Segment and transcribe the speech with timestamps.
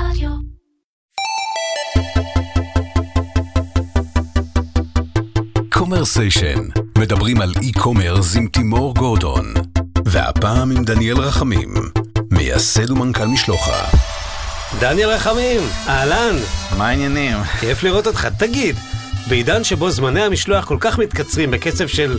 [0.00, 0.30] רדיו.
[5.72, 6.68] קומרסיישן,
[6.98, 9.54] מדברים על e-commerce עם תימור גורדון.
[10.04, 11.74] והפעם עם דניאל רחמים,
[12.30, 13.84] מייסד ומנכ"ל משלוחה.
[14.80, 16.36] דניאל רחמים, אהלן,
[16.78, 17.36] מה העניינים?
[17.60, 18.28] כיף לראות אותך.
[18.38, 18.76] תגיד,
[19.28, 22.18] בעידן שבו זמני המשלוח כל כך מתקצרים בקצב של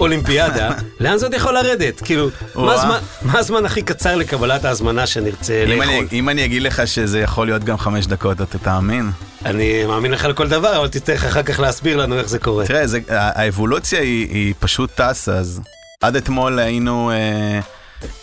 [0.00, 2.00] אולימפיאדה, לאן זה עוד יכול לרדת?
[2.00, 2.74] כאילו, מה.
[2.74, 5.82] הזמן- מה הזמן הכי קצר לקבלת ההזמנה שנרצה לאכול?
[5.84, 9.10] אני, אם אני אגיד לך שזה יכול להיות גם חמש דקות, אתה תאמין?
[9.44, 12.66] אני מאמין לך לכל דבר, אבל תצטרך אחר כך להסביר לנו איך זה קורה.
[12.66, 15.60] תראה, זה, האבולוציה היא, היא פשוט טסה, אז
[16.00, 17.60] עד אתמול היינו אה,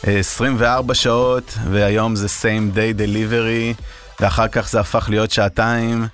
[0.07, 3.81] אה, 24 שעות, והיום זה same day delivery,
[4.19, 6.07] ואחר כך זה הפך להיות שעתיים, אה,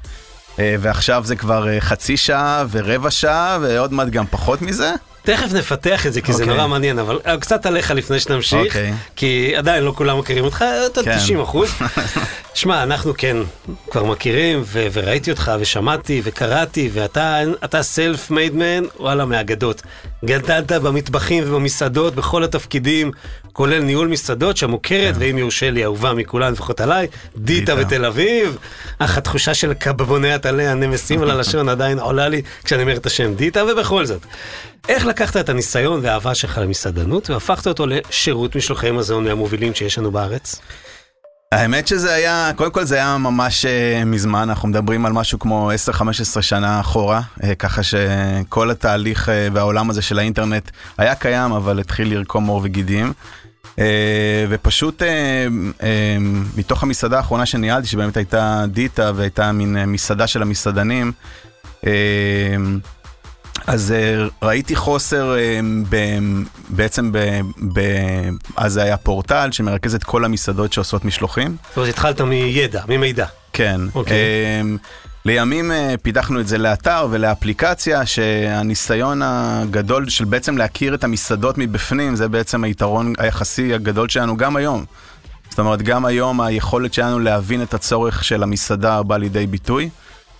[0.59, 4.93] ועכשיו זה כבר אה, חצי שעה ורבע שעה, ועוד מעט גם פחות מזה.
[5.27, 6.55] תכף נפתח את זה, כי זה אוקיי.
[6.55, 8.93] נורא מעניין, אבל אה, קצת עליך לפני שנמשיך, אוקיי.
[9.15, 11.17] כי עדיין לא כולם מכירים אותך, אתה כן.
[11.17, 11.69] 90 אחוז.
[12.53, 13.37] שמע, אנחנו כן
[13.91, 19.81] כבר מכירים, ו- וראיתי אותך, ושמעתי, וקראתי, ואתה אתה סלף מייד מן, וואלה, מאגדות.
[20.25, 23.11] גדלת במטבחים ובמסעדות, בכל התפקידים,
[23.53, 27.75] כולל ניהול מסעדות, שהמוכרת, ואם יורשה לי, אהובה מכולן, לפחות עליי, דיטה.
[27.75, 28.57] בתל אביב.
[28.99, 33.33] אך התחושה של קבבוני הטלה הנמסים על הלשון עדיין עולה לי כשאני אומר את השם
[33.33, 34.21] דיטה, ובכל זאת.
[34.89, 40.11] איך לקחת את הניסיון והאהבה שלך למסעדנות והפכת אותו לשירות משלוחי מזון מהמובילים שיש לנו
[40.11, 40.61] בארץ?
[41.51, 45.71] האמת שזה היה, קודם כל זה היה ממש אה, מזמן, אנחנו מדברים על משהו כמו
[46.37, 51.79] 10-15 שנה אחורה, אה, ככה שכל התהליך אה, והעולם הזה של האינטרנט היה קיים, אבל
[51.79, 53.13] התחיל לרקום עור וגידים.
[54.49, 55.01] ופשוט
[56.57, 61.11] מתוך המסעדה האחרונה שניהלתי, שבאמת הייתה דיטה והייתה מין מסעדה של המסעדנים,
[63.67, 65.95] אז אה, ראיתי חוסר אה, ב,
[66.69, 67.17] בעצם, ב,
[67.73, 67.81] ב,
[68.55, 71.55] אז זה היה פורטל שמרכז את כל המסעדות שעושות משלוחים.
[71.67, 73.25] זאת אומרת, התחלת מידע, ממידע.
[73.53, 73.81] כן.
[73.95, 74.15] אוקיי.
[74.61, 74.77] אמ,
[75.25, 82.15] לימים אה, פיתחנו את זה לאתר ולאפליקציה, שהניסיון הגדול של בעצם להכיר את המסעדות מבפנים,
[82.15, 84.85] זה בעצם היתרון היחסי הגדול שלנו גם היום.
[85.49, 89.89] זאת אומרת, גם היום היכולת שלנו להבין את הצורך של המסעדה בא לידי ביטוי.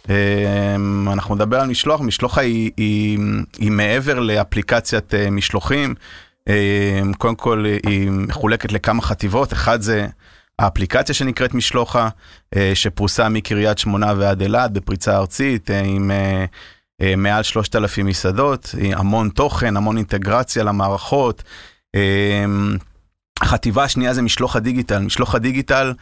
[0.10, 3.20] אמ, אנחנו נדבר על משלוח, משלוחה היא, היא,
[3.58, 5.96] היא מעבר לאפליקציית אה, משלוחים.
[6.50, 10.08] אמ, קודם כל היא מחולקת לכמה חטיבות, אחד זה
[10.60, 12.10] האפליקציה שנקראת משלוחה,
[12.56, 16.12] אה, שפרוסה מקריית שמונה ועד אילת בפריצה ארצית, אה, עם
[17.18, 21.44] מעל 3,000 מסעדות, המון תוכן, המון אינטגרציה למערכות.
[21.96, 22.46] אה,
[23.42, 25.00] החטיבה השנייה זה משלוח הדיגיטל.
[25.00, 25.94] משלוח הדיגיטל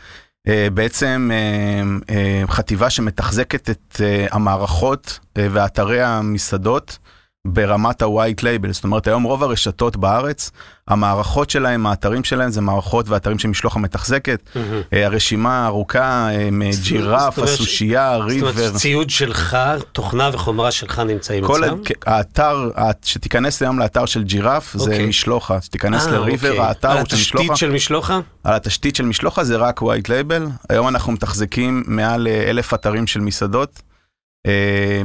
[0.74, 6.98] בעצם אה, אה, חטיבה שמתחזקת את אה, המערכות אה, ואתרי המסעדות
[7.46, 10.52] ברמת ה-white label, זאת אומרת היום רוב הרשתות בארץ,
[10.88, 14.50] המערכות שלהם, האתרים שלהם זה מערכות ואתרים שמשלוח המתחזקת,
[14.94, 19.58] אה, הרשימה ארוכה, אה, מג'ירף, זאת אומרת ש- הסושייה, זאת אומרת, ריבר, ציוד שלך,
[19.92, 21.78] תוכנה וחומרה שלך נמצאים אצלם?
[21.86, 22.70] כ- האתר,
[23.04, 25.06] שתיכנס היום לאתר של ג'ירף זה אוקיי.
[25.06, 26.66] משלוחה, שתיכנס אה, לריבר, אוקיי.
[26.66, 27.56] האתר על הוא של התשתית משלוחה.
[27.56, 28.20] של משלוחה?
[28.44, 33.08] על התשתית של משלוחה זה רק white label, היום אנחנו מתחזקים מעל אה, אלף אתרים
[33.08, 33.95] של מסעדות, אה,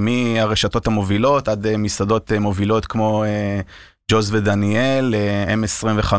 [0.01, 3.61] מהרשתות המובילות עד אה, מסעדות אה, מובילות כמו אה,
[4.13, 6.13] ג'וז ודניאל, אה, M25,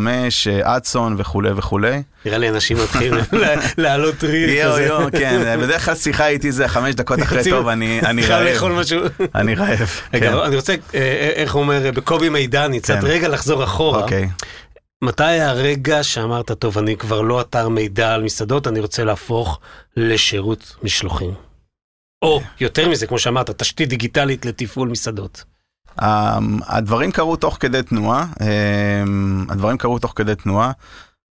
[0.50, 2.02] אה, אדסון וכולי וכולי.
[2.26, 3.46] נראה לי אנשים מתחילים ל-
[3.78, 4.84] להעלות ריר יואו כזה.
[4.86, 8.72] יואו, כן, בדרך כלל שיחה איתי זה חמש דקות אחרי טוב, אני אני חייב לאכול
[8.72, 9.00] רעב, משהו.
[9.36, 9.90] אני רעב.
[10.12, 10.34] כן.
[10.46, 13.06] אני רוצה, אה, אה, איך הוא אומר, בקובי מידני, קצת כן.
[13.08, 14.04] רגע לחזור אחורה.
[14.04, 14.30] אוקיי.
[15.04, 19.60] מתי הרגע שאמרת, טוב, אני כבר לא אתר מידע על מסעדות, אני רוצה להפוך
[19.98, 21.51] לשירות משלוחים?
[22.22, 25.44] או, יותר מזה, כמו שאמרת, תשתית דיגיטלית לתפעול מסעדות.
[26.02, 30.72] אמ, הדברים קרו תוך כדי תנועה, אמ, הדברים קרו תוך כדי תנועה.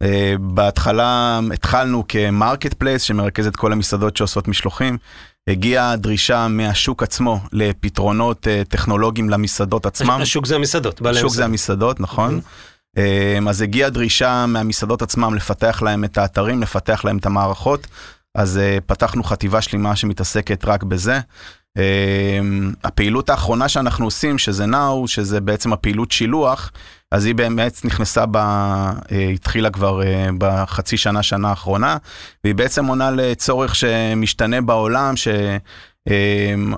[0.03, 4.99] אה, בהתחלה התחלנו כ marketplace שמרכז את כל המסעדות שעושות משלוחים.
[5.49, 10.19] הגיעה דרישה מהשוק עצמו לפתרונות אה, טכנולוגיים למסעדות עצמם.
[10.22, 12.00] השוק זה המסעדות, השוק זה המסעדות.
[12.00, 12.41] נכון.
[12.97, 17.87] אמ, אז הגיעה דרישה מהמסעדות עצמם לפתח להם את האתרים, לפתח להם את המערכות.
[18.38, 21.20] אז אה, פתחנו חטיבה שלמה שמתעסקת רק בזה.
[21.76, 26.70] אמ, הפעילות האחרונה שאנחנו עושים, שזה נאו, שזה בעצם הפעילות שילוח,
[27.12, 31.96] אז היא באמת נכנסה, ב, אה, התחילה כבר אה, בחצי שנה, שנה האחרונה,
[32.44, 35.29] והיא בעצם עונה לצורך שמשתנה בעולם, ש...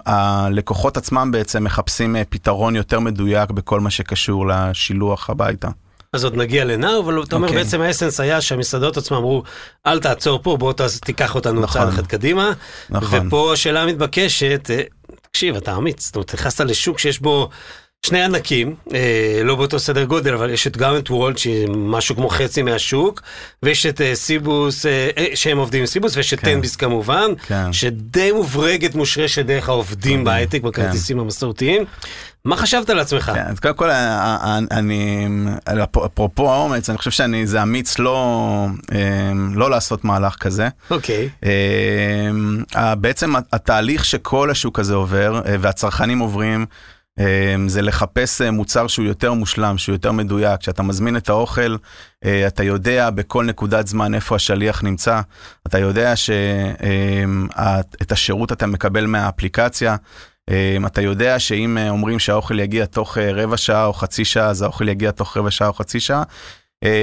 [0.06, 5.68] הלקוחות עצמם בעצם מחפשים פתרון יותר מדויק בכל מה שקשור לשילוח הביתה.
[6.12, 7.64] אז עוד נגיע לנאו, אבל אתה אומר אוקיי.
[7.64, 9.42] בעצם האסנס היה שהמסעדות עצמם אמרו,
[9.86, 10.72] אל תעצור פה, בוא
[11.04, 11.80] תיקח אותנו נכון.
[11.82, 12.52] צעד אחד קדימה.
[12.90, 13.26] נכון.
[13.26, 14.82] ופה השאלה המתבקשת, אה,
[15.22, 17.48] תקשיב, אתה אמיץ, זאת אומרת, נכנסת לשוק שיש בו
[18.06, 22.28] שני ענקים, אה, לא באותו סדר גודל, אבל יש את את וולט, שהיא משהו כמו
[22.28, 23.22] חצי מהשוק,
[23.62, 26.54] ויש את אה, סיבוס, אה, אה, שהם עובדים עם סיבוס, ויש את כן.
[26.54, 27.72] תנביס כמובן, כן.
[27.72, 31.84] שדי מוברגת מושרשת דרך העובדים בהייטק, בכרטיסים המסורתיים.
[32.44, 33.30] מה חשבת על עצמך?
[33.34, 35.26] כן, אז קודם כל, אה, אה, אני,
[36.06, 40.68] אפרופו האומץ, אני חושב שאני, זה אמיץ לא, אה, לא לעשות מהלך כזה.
[40.90, 41.28] אוקיי.
[42.76, 46.66] אה, בעצם התהליך שכל השוק הזה עובר, והצרכנים עוברים,
[47.66, 50.60] זה לחפש אה, מוצר שהוא יותר מושלם, שהוא יותר מדויק.
[50.60, 51.76] כשאתה מזמין את האוכל,
[52.24, 55.20] אה, אתה יודע בכל נקודת זמן איפה השליח נמצא,
[55.66, 59.96] אתה יודע שאת השירות אתה מקבל מהאפליקציה.
[60.50, 64.62] אה, אתה יודע שאם אה, אומרים שהאוכל יגיע תוך רבע שעה או חצי שעה, אז
[64.62, 66.22] האוכל יגיע תוך רבע שעה או חצי שעה.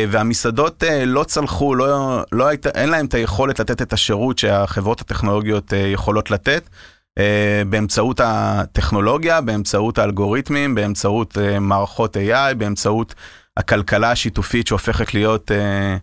[0.09, 5.73] והמסעדות לא צלחו, לא, לא היית, אין להם את היכולת לתת את השירות שהחברות הטכנולוגיות
[5.93, 6.69] יכולות לתת.
[7.17, 13.15] אה, באמצעות הטכנולוגיה, באמצעות האלגוריתמים, באמצעות אה, מערכות AI, באמצעות
[13.57, 15.97] הכלכלה השיתופית שהופכת להיות, אה,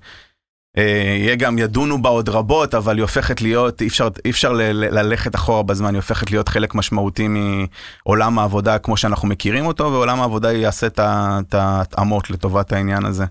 [1.19, 5.35] יהיה גם ידונו בה עוד רבות, אבל היא הופכת להיות, אי אפשר, אי אפשר ללכת
[5.35, 10.53] אחורה בזמן, היא הופכת להיות חלק משמעותי מעולם העבודה כמו שאנחנו מכירים אותו, ועולם העבודה
[10.53, 13.25] יעשה את ההתאמות לטובת העניין הזה.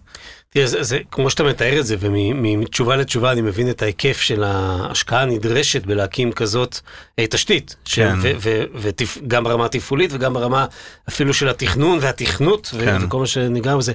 [0.53, 4.43] תראה, זה, זה, כמו שאתה מתאר את זה, ומתשובה לתשובה אני מבין את ההיקף של
[4.43, 6.79] ההשקעה הנדרשת בלהקים כזאת
[7.19, 7.75] אה, תשתית.
[7.85, 8.15] כן.
[8.75, 10.65] וגם ברמה התפעולית וגם ברמה
[11.09, 12.97] אפילו של התכנון והתכנות, כן.
[13.01, 13.93] וכל מה שנגרם בזה.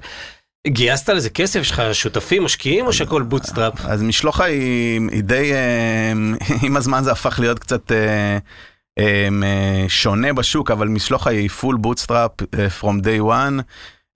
[0.67, 1.61] גייסת לזה כסף?
[1.61, 3.75] יש לך שותפים, משקיעים, או שהכל bootstrap?
[3.85, 6.13] אז משלוחה היא, היא די, אה,
[6.67, 8.39] עם הזמן זה הפך להיות קצת אה,
[9.89, 12.45] שונה בשוק, אבל משלוחה היא full bootstrap
[12.81, 13.63] from day one.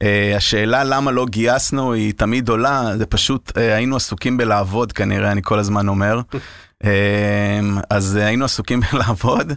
[0.02, 5.32] אה, השאלה למה לא גייסנו היא תמיד עולה, זה פשוט אה, היינו עסוקים בלעבוד כנראה,
[5.32, 6.20] אני כל הזמן אומר.
[6.84, 7.60] אה,
[7.90, 9.52] אז אה, היינו עסוקים בלעבוד.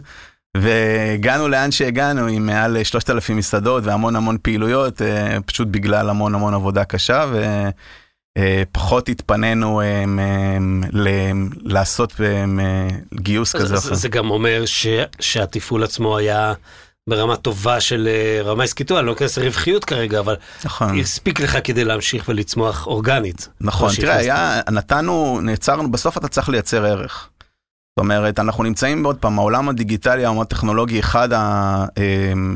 [0.56, 6.54] והגענו לאן שהגענו עם מעל 3,000 מסעדות והמון המון פעילויות, אה, פשוט בגלל המון המון
[6.54, 7.24] עבודה קשה
[8.38, 12.44] ופחות התפנינו אה, מ- ל- לעשות אה,
[13.14, 13.94] גיוס כזה או זה.
[13.94, 14.86] זה גם אומר ש,
[15.20, 16.52] שהתפעול עצמו היה
[17.08, 20.98] ברמה טובה של אה, רמה עסקית, אני לא אכנס לרווחיות כרגע, אבל נכון.
[20.98, 23.48] הספיק לך כדי להמשיך ולצמוח אורגנית.
[23.60, 24.16] נכון, תראה.
[24.16, 27.28] היה, נתנו, נעצרנו, בסוף אתה צריך לייצר ערך.
[27.96, 32.54] זאת אומרת, אנחנו נמצאים עוד פעם, העולם הדיגיטלי, העולם הטכנולוגי, אחד, ה, אמ,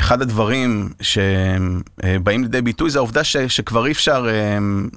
[0.00, 4.88] אחד הדברים שבאים לידי ביטוי זה העובדה ש, שכבר אי אפשר, אמ,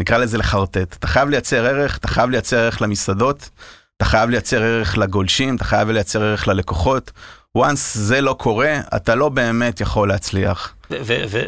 [0.00, 0.96] נקרא לזה לחרטט.
[0.98, 3.50] אתה חייב לייצר ערך, אתה חייב לייצר ערך למסעדות,
[3.96, 7.10] אתה חייב לייצר ערך לגולשים, אתה חייב לייצר ערך ללקוחות.
[7.58, 10.74] Once זה לא קורה, אתה לא באמת יכול להצליח.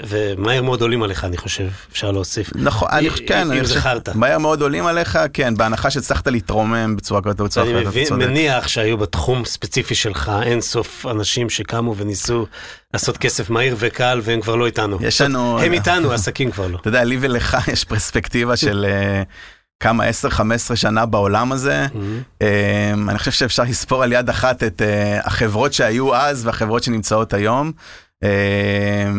[0.09, 2.51] ומהר מאוד עולים עליך, אני חושב, אפשר להוסיף.
[2.55, 4.09] נכון, אני חושב, כן, אם אני זכרת.
[4.09, 8.27] מהר מאוד עולים עליך, כן, בהנחה שהצלחת להתרומם בצורה כזאת אני אתה צודק.
[8.27, 12.47] מניח שהיו בתחום ספציפי שלך אין סוף אנשים שקמו וניסו
[12.95, 14.99] לעשות כסף מהיר וקל והם כבר לא איתנו.
[15.01, 16.79] יש לנו, הם איתנו, העסקים כבר לא.
[16.81, 19.23] אתה יודע, לי ולך יש פרספקטיבה של אה,
[19.83, 20.41] כמה, 10-15
[20.77, 21.87] שנה בעולם הזה.
[21.87, 22.45] Mm-hmm.
[23.09, 27.73] אני חושב שאפשר לספור על יד אחת את אה, החברות שהיו אז והחברות שנמצאות היום.
[28.25, 29.11] אה,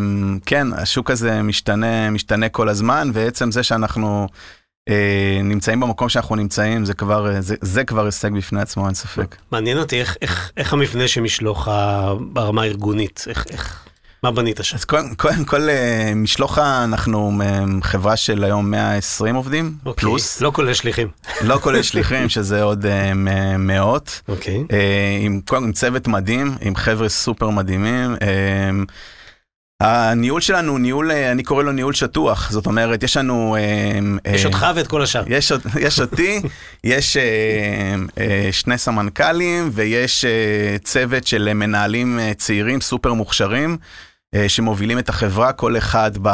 [0.45, 4.27] כן, השוק הזה משתנה, משתנה כל הזמן, ועצם זה שאנחנו
[4.89, 8.94] אה, נמצאים במקום שאנחנו נמצאים, זה כבר, אה, זה, זה כבר הישג בפני עצמו, אין
[8.95, 9.36] ספק.
[9.51, 13.86] מעניין אותי איך, איך, איך המבנה שמשלוח ה- ברמה הארגונית, איך, איך,
[14.24, 14.75] מה בנית שם?
[14.75, 17.31] אז קודם קודם כל, אה, משלוחה, אנחנו
[17.81, 21.08] חברה של היום 120 עובדים, אוקיי, פלוס, לא כולל שליחים.
[21.42, 23.14] לא כולל שליחים, שזה עוד אה,
[23.58, 24.22] מאות.
[24.28, 24.64] אוקיי.
[24.72, 28.15] אה, עם, עם צוות מדהים, עם חבר'ה סופר מדהימים.
[29.82, 33.58] הניהול שלנו הוא ניהול, אני קורא לו ניהול שטוח, זאת אומרת, יש לנו...
[34.34, 35.24] יש אותך ואת כל השאר.
[35.27, 36.42] יש, יש אותי,
[36.84, 37.18] יש
[38.51, 40.25] שני סמנכ"לים ויש
[40.84, 43.77] צוות של מנהלים צעירים סופר מוכשרים
[44.48, 46.30] שמובילים את החברה, כל אחד ב...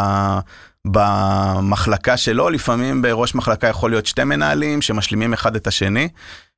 [0.88, 6.10] במחלקה שלו, לפעמים בראש מחלקה יכול להיות שתי מנהלים שמשלימים אחד את השני.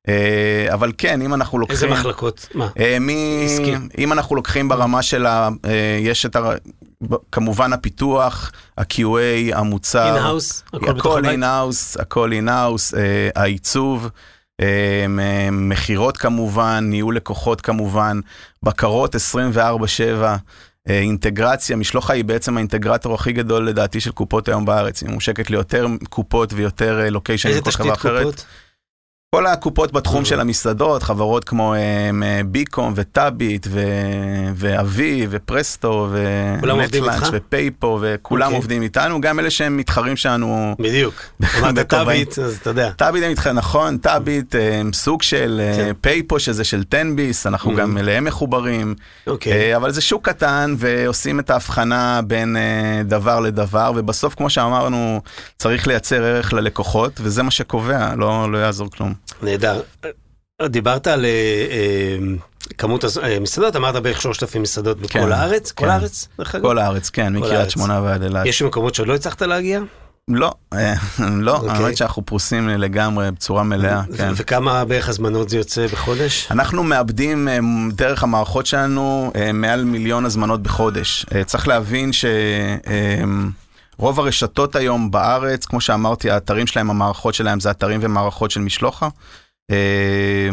[0.08, 1.74] אה, אבל כן, אם אנחנו לוקחים...
[1.74, 2.48] איזה מחלקות?
[2.54, 2.68] מה?
[2.78, 3.08] אה, מ...
[3.44, 3.74] עסקי.
[3.98, 5.48] אם אנחנו לוקחים ברמה של ה...
[5.64, 6.50] אה, יש את ה...
[7.32, 10.06] כמובן הפיתוח, ה-QA, המוצר.
[10.06, 10.64] In-house?
[10.72, 11.16] הכל בתוך
[11.96, 12.32] הכל
[12.94, 14.08] אה, העיצוב,
[14.60, 15.06] אה,
[15.52, 18.20] מכירות כמובן, ניהול לקוחות כמובן,
[18.62, 19.18] בקרות 24/7.
[20.88, 25.50] אה, אינטגרציה, משלוחה היא בעצם האינטגרטור הכי גדול לדעתי של קופות היום בארץ, היא מושקת
[25.50, 28.44] ליותר קופות ויותר אה, לוקיישנים מכל חברה תשתית אחרת.
[29.34, 32.10] כל הקופות בתחום של המסעדות, חברות כמו אה,
[32.46, 33.66] ביקום וטאביט
[34.54, 36.08] ואבי ופרסטו
[36.62, 37.22] ונטלאנץ'?
[37.32, 38.56] ופייפו וכולם אוקיי.
[38.56, 40.74] עובדים איתנו, גם אלה שהם מתחרים שלנו.
[40.78, 41.14] בדיוק.
[41.58, 41.78] אמרת.
[41.78, 42.90] טאביט, אז אתה יודע.
[42.90, 45.92] טאביט הם איתך, נכון, טאביט הם סוג של אה, כן.
[46.00, 47.76] פייפו שזה של 10 ביס, אנחנו Mhm.
[47.76, 48.94] גם אליהם מחוברים,
[49.26, 49.52] אוקיי.
[49.52, 55.20] אה, אבל זה שוק קטן ועושים את ההבחנה בין אה, דבר לדבר, ובסוף כמו שאמרנו,
[55.58, 59.21] צריך לייצר ערך ללקוחות, וזה מה שקובע, לא לא יעזור כלום.
[59.42, 59.80] נהדר.
[60.66, 61.30] דיברת על אה,
[61.70, 62.16] אה,
[62.78, 63.38] כמות הז- אה,
[63.76, 65.72] אמרת בערך 3,000 מסעדות בכל כן, הארץ?
[65.72, 65.90] כל כן.
[65.90, 66.28] הארץ?
[66.38, 66.64] דרך אגב?
[66.64, 67.70] כל הארץ, כן, מקריית הארץ.
[67.72, 68.46] שמונה ועד אילת.
[68.46, 69.80] יש מקומות שעוד לא הצלחת להגיע?
[70.28, 70.52] לא,
[71.18, 71.70] לא, אוקיי.
[71.70, 74.32] האמת שאנחנו פרוסים לגמרי בצורה מלאה, כן.
[74.36, 76.48] וכמה בערך הזמנות זה יוצא בחודש?
[76.50, 77.48] אנחנו מאבדים
[77.92, 81.26] דרך המערכות שלנו מעל מיליון הזמנות בחודש.
[81.46, 82.10] צריך להבין
[83.96, 89.08] שרוב הרשתות היום בארץ, כמו שאמרתי, האתרים שלהם, המערכות שלהם זה אתרים ומערכות של משלוחה.
[89.70, 90.48] אה,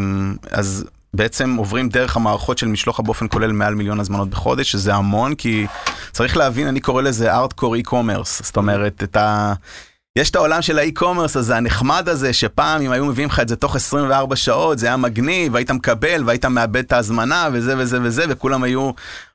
[0.51, 5.35] אז בעצם עוברים דרך המערכות של משלוחה באופן כולל מעל מיליון הזמנות בחודש, שזה המון,
[5.35, 5.67] כי
[6.11, 9.53] צריך להבין, אני קורא לזה ארטקור e-commerce, זאת אומרת, את ה...
[10.19, 13.55] יש את העולם של האי-קומרס הזה, הנחמד הזה, שפעם אם היו מביאים לך את זה
[13.55, 18.25] תוך 24 שעות, זה היה מגניב, והיית מקבל, והיית מאבד את ההזמנה, וזה וזה וזה,
[18.29, 18.91] וכולם היו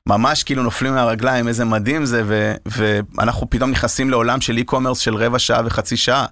[0.07, 5.15] ממש כאילו נופלים מהרגליים, איזה מדהים זה, ו- ואנחנו פתאום נכנסים לעולם של e-commerce של
[5.15, 6.25] רבע שעה וחצי שעה.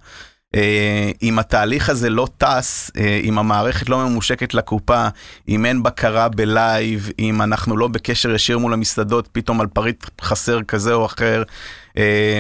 [0.56, 5.08] אה, אם התהליך הזה לא טס, אה, אם המערכת לא ממושקת לקופה,
[5.50, 10.06] אם אין בקרה ב live, אם אנחנו לא בקשר ישיר מול המסעדות, פתאום על פריט
[10.22, 11.44] חסר כזה או אחר,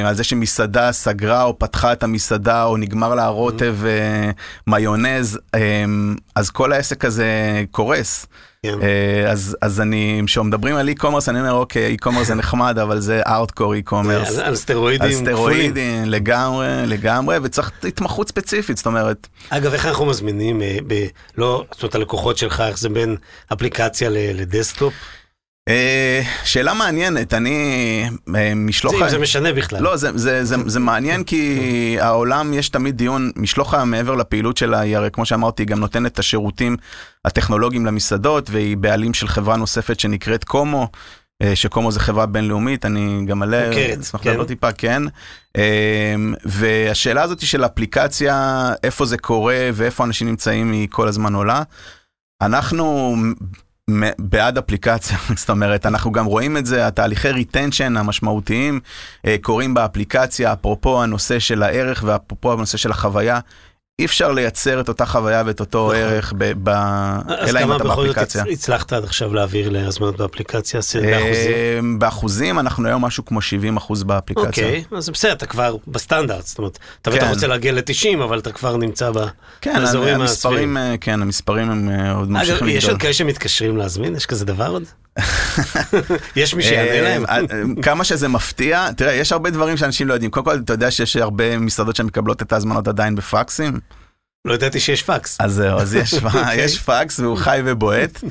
[0.05, 4.31] על זה שמסעדה סגרה או פתחה את המסעדה או נגמר לה הרוטב אה,
[4.67, 5.59] מיונז, אה,
[6.35, 7.27] אז כל העסק הזה
[7.71, 8.25] קורס.
[8.65, 8.77] כן.
[8.81, 13.21] אה, אז, אז אני, כשמדברים על e-commerce, אני אומר, אוקיי, e-commerce זה נחמד, אבל זה
[13.27, 14.27] ארטקור e-commerce.
[14.37, 15.13] על- על סטרואידים על.
[15.25, 21.07] סטרואידים, לגמרי, לגמרי, וצריך התמחות ספציפית, זאת אומרת, אגב, איך אנחנו מזמינים, אה, ב-
[21.37, 23.15] לא, זאת אומרת, הלקוחות שלך, איך זה בין
[23.53, 24.93] אפליקציה ל- לדסקטופ?
[24.93, 25.22] אה,
[26.43, 29.07] שאלה מעניינת, אני אה, משלוח...
[29.07, 29.81] זה- משנה בכלל.
[29.81, 34.79] לא, זה, זה, זה, זה מעניין כי העולם, יש תמיד דיון, משלוחה מעבר לפעילות שלה,
[34.79, 36.77] היא הרי כמו שאמרתי, גם נותנת את השירותים
[37.25, 40.87] הטכנולוגיים למסעדות, והיא בעלים של חברה נוספת שנקראת קומו.
[41.41, 43.69] אה, שקומו זה חברה בינלאומית, אני גם עליה
[44.01, 44.29] אשמח כן.
[44.29, 45.03] לעלות טיפה, כן.
[45.57, 46.15] אה,
[46.45, 51.63] והשאלה הזאת של אפליקציה, איפה זה קורה ואיפה אנשים נמצאים, היא כל הזמן עולה.
[52.41, 53.15] אנחנו
[54.19, 58.79] בעד אפליקציה, זאת אומרת, אנחנו גם רואים את זה, התהליכי retention המשמעותיים
[59.25, 63.39] אה, קורים באפליקציה, אפרופו הנושא של הערך ואפרופו הנושא של החוויה.
[63.99, 65.95] אי אפשר לייצר את אותה חוויה ואת אותו נכון.
[65.95, 68.43] ערך, ב- ב- אז אלא אם כמה אתה בכל זאת באפליקציה.
[68.43, 70.79] הצ- הצלחת עד עכשיו להעביר להזמנות באפליקציה?
[70.79, 71.51] עשית באחוזים?
[71.93, 74.47] אה, באחוזים אנחנו היום משהו כמו 70 אחוז באפליקציה.
[74.47, 77.29] אוקיי, אז בסדר, אתה כבר בסטנדרט, זאת אומרת, אתה בטח כן.
[77.33, 79.11] רוצה להגיע ל-90, אבל אתה כבר נמצא
[79.61, 82.91] כן, באזורים המספרים, אה, כן, המספרים הם אה, עוד אגב, ממשיכים יש לגדול.
[82.91, 84.15] עוד כאלה שמתקשרים להזמין?
[84.15, 84.83] יש כזה דבר עוד?
[86.35, 87.25] יש מי שיענה להם?
[87.25, 87.43] אה, אה,
[87.81, 90.31] כמה שזה מפתיע, תראה, יש הרבה דברים שאנשים לא יודעים.
[90.31, 93.79] קודם כל, אתה יודע שיש הרבה מסעדות שמקבלות את ההזמנות עדיין בפקסים?
[94.47, 95.37] לא ידעתי שיש פקס.
[95.39, 96.55] אז זהו, אז יש, אוקיי.
[96.61, 98.23] יש פקס והוא חי ובועט.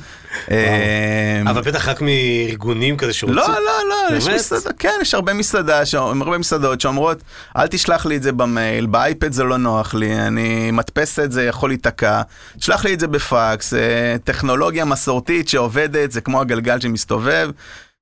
[0.51, 3.37] אה, אבל בטח רק מארגונים כזה שרוצים.
[3.37, 4.27] לא, לא, לא, יש?
[4.27, 7.17] מסעדה, כן, יש הרבה מסעדה, הרבה מסעדות שאומרות,
[7.57, 11.69] אל תשלח לי את זה במייל, באייפד זה לא נוח לי, אני מדפסת, זה יכול
[11.69, 12.21] להיתקע,
[12.57, 17.49] תשלח לי את זה בפקס, אה, טכנולוגיה מסורתית שעובדת, זה כמו הגלגל שמסתובב.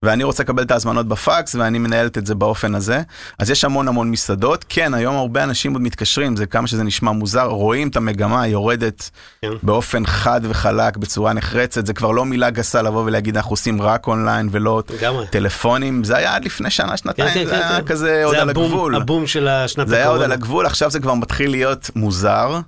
[0.05, 3.01] ואני רוצה לקבל את ההזמנות בפקס ואני מנהלת את זה באופן הזה.
[3.39, 4.65] אז יש המון המון מסעדות.
[4.69, 9.09] כן, היום הרבה אנשים עוד מתקשרים, זה כמה שזה נשמע מוזר, רואים את המגמה, יורדת
[9.41, 9.47] כן.
[9.63, 11.85] באופן חד וחלק, בצורה נחרצת.
[11.85, 15.25] זה כבר לא מילה גסה לבוא ולהגיד אנחנו עושים רק אונליין ולא לגמרי.
[15.27, 16.03] טלפונים.
[16.03, 17.85] זה היה עד לפני שנה, שנתיים, כן, כן, זה כן, היה כן.
[17.87, 18.95] כזה עוד זה על הבום- הגבול.
[18.95, 20.33] הבום של השנת זה היה עוד על הקורונה.
[20.45, 22.59] הגבול, עכשיו זה כבר מתחיל להיות מוזר,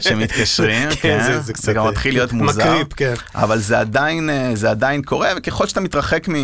[0.00, 2.72] שמתקשרים, כן, כן, זה- זה זה קצת, גם מתחיל להיות מוזר.
[2.72, 3.14] מקריפ, כן.
[3.34, 6.34] אבל זה עדיין, אה, זה עדיין קורה, וככל שאתה מתרחק מ...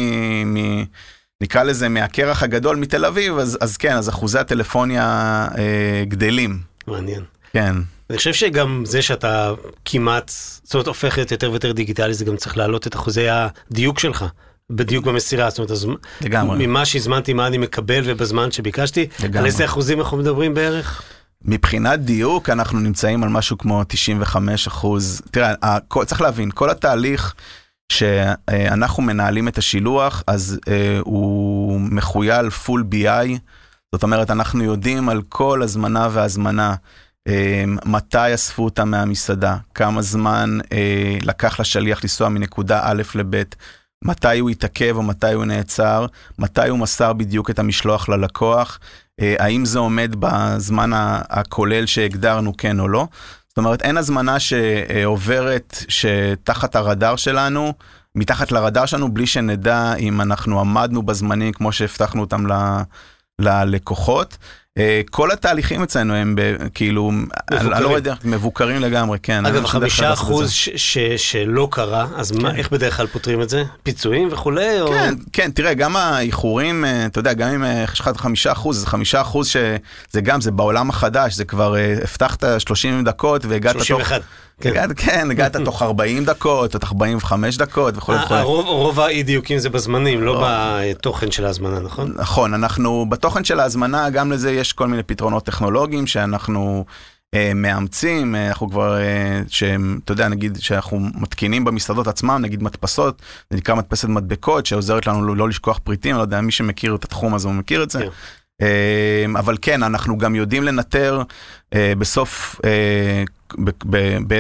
[0.55, 0.85] מ
[1.43, 5.03] נקרא לזה מהקרח הגדול מתל אביב, אז, אז כן, אז אחוזי הטלפוניה
[5.59, 6.61] אה, גדלים.
[6.87, 7.23] מעניין.
[7.53, 7.75] כן,
[8.11, 9.53] אני חושב שגם זה שאתה
[9.85, 10.33] כמעט,
[10.63, 14.25] זאת אומרת, הופך להיות יותר ויותר דיגיטלי, זה גם צריך להעלות את אחוזי הדיוק שלך.
[14.71, 15.87] בדיוק במסירה, זאת אומרת, אז
[16.21, 16.67] לגמרי.
[16.67, 19.39] ממה שהזמנתי, מה אני מקבל ובזמן שביקשתי, לגמרי.
[19.39, 21.03] על איזה אחוזים אנחנו מדברים בערך?
[21.45, 25.23] מבחינת דיוק אנחנו נמצאים על משהו כמו 95 אחוז.
[25.31, 27.35] תראה, הכל- צריך להבין, כל התהליך
[27.93, 33.39] שאנחנו מנהלים את השילוח, אז אה, הוא מחוייל פול BI,
[33.95, 36.75] זאת אומרת, אנחנו יודעים על כל הזמנה והזמנה.
[37.29, 43.43] אה, מתי אספו אותה מהמסעדה, כמה זמן אה, לקח לשליח לנסוע מנקודה א' לב',
[44.03, 46.07] מתי הוא התעכב או מתי הוא נעצר,
[46.39, 48.79] מתי הוא מסר בדיוק את המשלוח ללקוח,
[49.21, 50.91] אה, האם זה עומד בזמן
[51.31, 53.07] הכולל שהגדרנו כן או לא.
[53.49, 57.73] זאת אומרת, אין הזמנה שעוברת שתחת הרדאר שלנו,
[58.15, 62.53] מתחת לרדאר שלנו, בלי שנדע אם אנחנו עמדנו בזמנים כמו שהבטחנו אותם ל...
[63.39, 64.37] ללקוחות.
[64.79, 66.37] אה, כל התהליכים אצלנו הם
[66.75, 67.11] כאילו,
[67.51, 69.47] אני לא יודע, מבוקרים לגמרי, כן.
[69.47, 70.53] אגב, חמישה אחוז
[71.17, 72.57] שלא קרה, אז מה, כן.
[72.57, 73.65] איך בדרך כלל פותרים את זה?
[73.83, 74.79] פיצויים וכולי?
[74.89, 78.79] כן, כן, תראה, גם האיחורים, אה, אתה יודע, גם אם אה, יש לך חמישה אחוז,
[78.79, 83.85] זה חמישה אחוז שזה גם, זה בעולם החדש, זה כבר, הבטחת 30 דקות והגעת תוך...
[83.85, 84.23] 31.
[84.63, 88.43] כן, כן, הגעת תוך 40 דקות, תוך 45 דקות וכולי וכולי.
[88.43, 92.13] רוב האי דיוקים זה בזמנים, לא בתוכן של ההזמנה, נכון?
[92.17, 96.85] נכון, אנחנו, בתוכן של ההזמנה, גם לזה יש כל מיני פתרונות טכנולוגיים שאנחנו...
[97.35, 102.63] אה, מאמצים, אה, אנחנו כבר, אה, שהם, אתה יודע, נגיד שאנחנו מתקינים במסעדות עצמם, נגיד
[102.63, 106.95] מדפסות, זה נקרא מדפסת מדבקות, שעוזרת לנו לא, לא לשכוח פריטים, לא יודע, מי שמכיר
[106.95, 108.01] את התחום הזה הוא מכיר את זה.
[108.01, 109.37] כן.
[109.39, 111.23] אבל כן, אנחנו גם יודעים לנטר
[111.75, 112.61] בסוף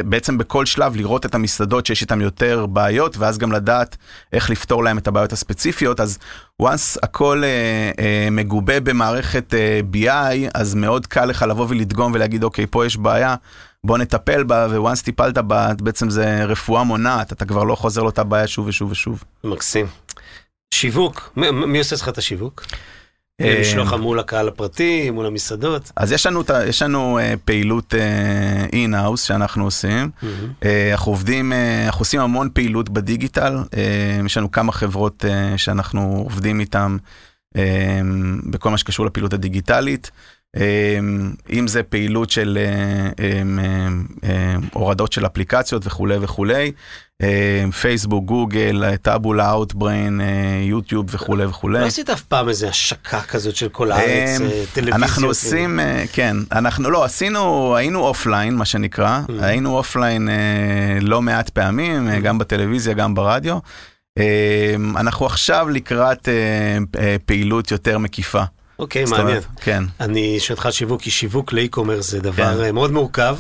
[0.05, 3.97] בעצם בכל שלב לראות את המסעדות שיש איתן יותר בעיות, ואז גם לדעת
[4.33, 6.01] איך לפתור להם את הבעיות הספציפיות.
[6.01, 6.19] אז
[6.63, 12.45] once הכל אה, אה, מגובה במערכת אה, BI, אז מאוד קל לך לבוא ולדגום ולהגיד,
[12.45, 13.35] אוקיי, פה יש בעיה.
[13.85, 18.25] בוא נטפל בה, וואנס טיפלת בה, בעצם זה רפואה מונעת, אתה כבר לא חוזר לאותה
[18.25, 19.25] בעיה שוב ושוב ושוב.
[19.45, 19.87] מקסים.
[20.75, 22.65] שיווק, מי, מי עושה לך את השיווק?
[23.45, 25.93] לשלוח מול הקהל הפרטי, מול המסעדות.
[25.97, 27.95] אז יש לנו, יש לנו uh, פעילות
[28.73, 30.11] in-house שאנחנו עושים.
[30.23, 31.53] Uh, אנחנו עובדים,
[31.87, 33.57] אנחנו עושים המון פעילות בדיגיטל.
[34.27, 35.25] יש לנו כמה חברות
[35.57, 36.97] שאנחנו עובדים איתן
[38.51, 40.11] בכל מה שקשור לפעילות הדיגיטלית.
[41.53, 42.59] אם זה פעילות של
[44.73, 46.73] הורדות של אפליקציות וכולי וכולי,
[47.81, 50.21] פייסבוק, גוגל, טאבולה, אאוטבריין,
[50.63, 51.81] יוטיוב וכולי וכולי.
[51.81, 54.41] לא עשית אף פעם איזה השקה כזאת של כל הארץ,
[54.73, 55.03] טלוויזיות?
[55.03, 55.81] אנחנו עושים,
[56.13, 60.29] כן, אנחנו לא, עשינו, היינו offline, מה שנקרא, היינו offline
[61.01, 63.59] לא מעט פעמים, גם בטלוויזיה, גם ברדיו.
[64.97, 66.29] אנחנו עכשיו לקראת
[67.27, 68.43] פעילות יותר מקיפה.
[68.79, 69.41] אוקיי, מעניין.
[69.61, 69.85] כן.
[70.01, 72.75] אני שואל אותך שיווק, כי שיווק ל e-commerce זה דבר כן.
[72.75, 73.37] מאוד מורכב.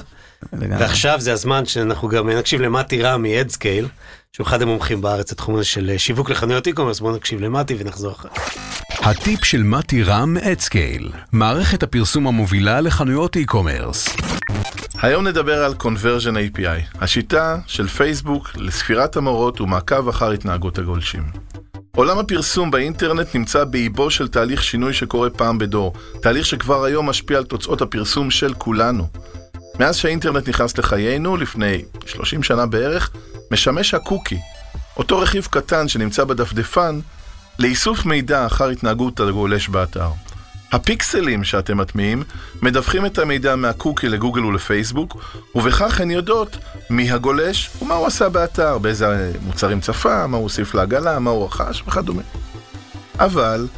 [0.52, 3.86] ועכשיו זה הזמן שאנחנו גם נקשיב למתי רם מ-Adscale,
[4.32, 8.28] שהוא אחד המומחים בארץ לתחום הזה של שיווק לחנויות e-commerce, בואו נקשיב למתי ונחזור אחר.
[9.02, 14.08] הטיפ של מתי רם מ Adscale, מערכת הפרסום המובילה לחנויות e-commerce.
[15.02, 21.22] היום נדבר על Conversion API, השיטה של פייסבוק לספירת המרות ומעקב אחר התנהגות הגולשים.
[21.96, 27.38] עולם הפרסום באינטרנט נמצא באיבו של תהליך שינוי שקורה פעם בדור, תהליך שכבר היום משפיע
[27.38, 29.08] על תוצאות הפרסום של כולנו.
[29.80, 33.10] מאז שהאינטרנט נכנס לחיינו, לפני 30 שנה בערך,
[33.50, 34.38] משמש הקוקי,
[34.96, 37.00] אותו רכיב קטן שנמצא בדפדפן,
[37.58, 40.08] לאיסוף מידע אחר התנהגות הגולש באתר.
[40.72, 42.22] הפיקסלים שאתם מטמיעים
[42.62, 45.16] מדווחים את המידע מהקוקי לגוגל ולפייסבוק,
[45.54, 46.56] ובכך הן יודעות
[46.90, 51.44] מי הגולש ומה הוא עשה באתר, באיזה מוצרים צפה, מה הוא הוסיף לעגלה, מה הוא
[51.44, 52.22] רכש וכדומה.
[53.18, 53.68] אבל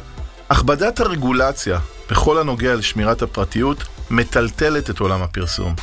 [0.49, 1.79] הכבדת הרגולציה
[2.09, 5.75] בכל הנוגע לשמירת הפרטיות מטלטלת את עולם הפרסום.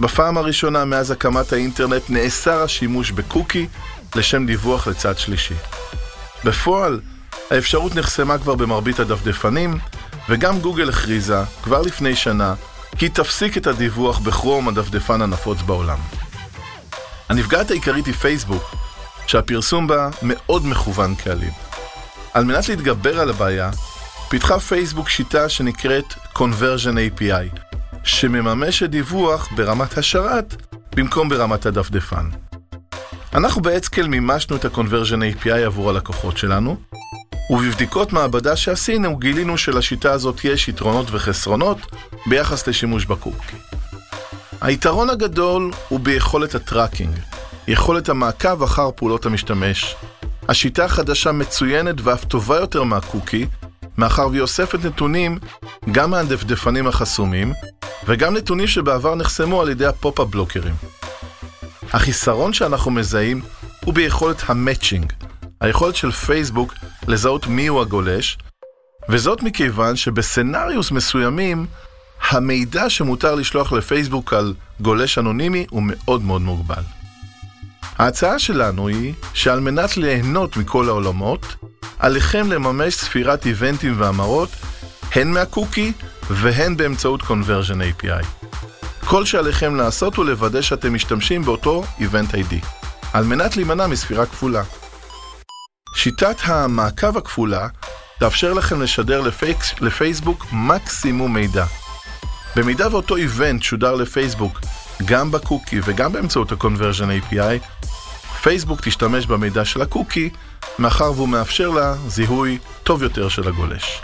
[0.00, 3.66] בפעם הראשונה מאז הקמת האינטרנט נאסר השימוש בקוקי
[4.16, 5.54] לשם דיווח לצד שלישי.
[6.44, 7.00] בפועל,
[7.50, 9.78] האפשרות נחסמה כבר במרבית הדפדפנים,
[10.28, 12.54] וגם גוגל הכריזה, כבר לפני שנה,
[12.98, 15.98] כי תפסיק את הדיווח בכרום הדפדפן הנפוץ בעולם.
[17.28, 18.74] הנפגעת העיקרית היא פייסבוק,
[19.26, 21.52] שהפרסום בה מאוד מכוון קהלים.
[22.34, 23.70] על מנת להתגבר על הבעיה,
[24.28, 26.04] פיתחה פייסבוק שיטה שנקראת
[26.34, 27.60] Conversion API,
[28.04, 30.56] שמממשת דיווח ברמת השרת
[30.96, 32.30] במקום ברמת הדפדפן.
[33.34, 36.76] אנחנו באצקל מימשנו את ה-Conversion API עבור הלקוחות שלנו,
[37.50, 41.78] ובבדיקות מעבדה שעשינו גילינו שלשיטה הזאת יש יתרונות וחסרונות
[42.26, 43.56] ביחס לשימוש בקוקי.
[44.60, 47.16] היתרון הגדול הוא ביכולת הטראקינג,
[47.68, 49.96] יכולת המעקב אחר פעולות המשתמש.
[50.48, 53.46] השיטה החדשה מצוינת ואף טובה יותר מהקוקי,
[53.98, 55.38] מאחר והיא אוספת נתונים
[55.92, 57.52] גם מהדפדפנים החסומים,
[58.06, 60.74] וגם נתונים שבעבר נחסמו על ידי ה pop-up בלוקרים.
[61.92, 63.40] החיסרון שאנחנו מזהים
[63.84, 65.12] הוא ביכולת ה matching,
[65.60, 66.74] היכולת של פייסבוק
[67.08, 68.38] לזהות מיהו הגולש,
[69.08, 71.66] וזאת מכיוון שב scenarios מסוימים,
[72.30, 76.82] המידע שמותר לשלוח לפייסבוק על גולש אנונימי הוא מאוד מאוד מוגבל.
[77.98, 81.56] ההצעה שלנו היא שעל מנת ליהנות מכל העולמות,
[81.98, 84.50] עליכם לממש ספירת איבנטים והמרות,
[85.14, 85.92] הן מהקוקי
[86.30, 88.48] והן באמצעות Conversion API.
[89.04, 92.66] כל שעליכם לעשות הוא לוודא שאתם משתמשים באותו Event ID,
[93.12, 94.62] על מנת להימנע מספירה כפולה.
[95.94, 97.68] שיטת המעקב הכפולה
[98.18, 101.64] תאפשר לכם לשדר לפייס, לפייסבוק מקסימום מידע.
[102.56, 104.60] במידה ואותו event שודר לפייסבוק
[105.04, 107.86] גם בקוקי וגם באמצעות ה-Conversion API,
[108.42, 110.30] פייסבוק תשתמש במידע של הקוקי,
[110.78, 114.02] מאחר והוא מאפשר לה זיהוי טוב יותר של הגולש.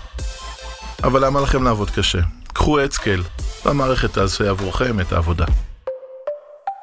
[1.05, 2.20] אבל למה לכם לעבוד קשה?
[2.53, 3.22] קחו AdScale,
[3.64, 5.44] והמערכת תעשה עבורכם את העבודה.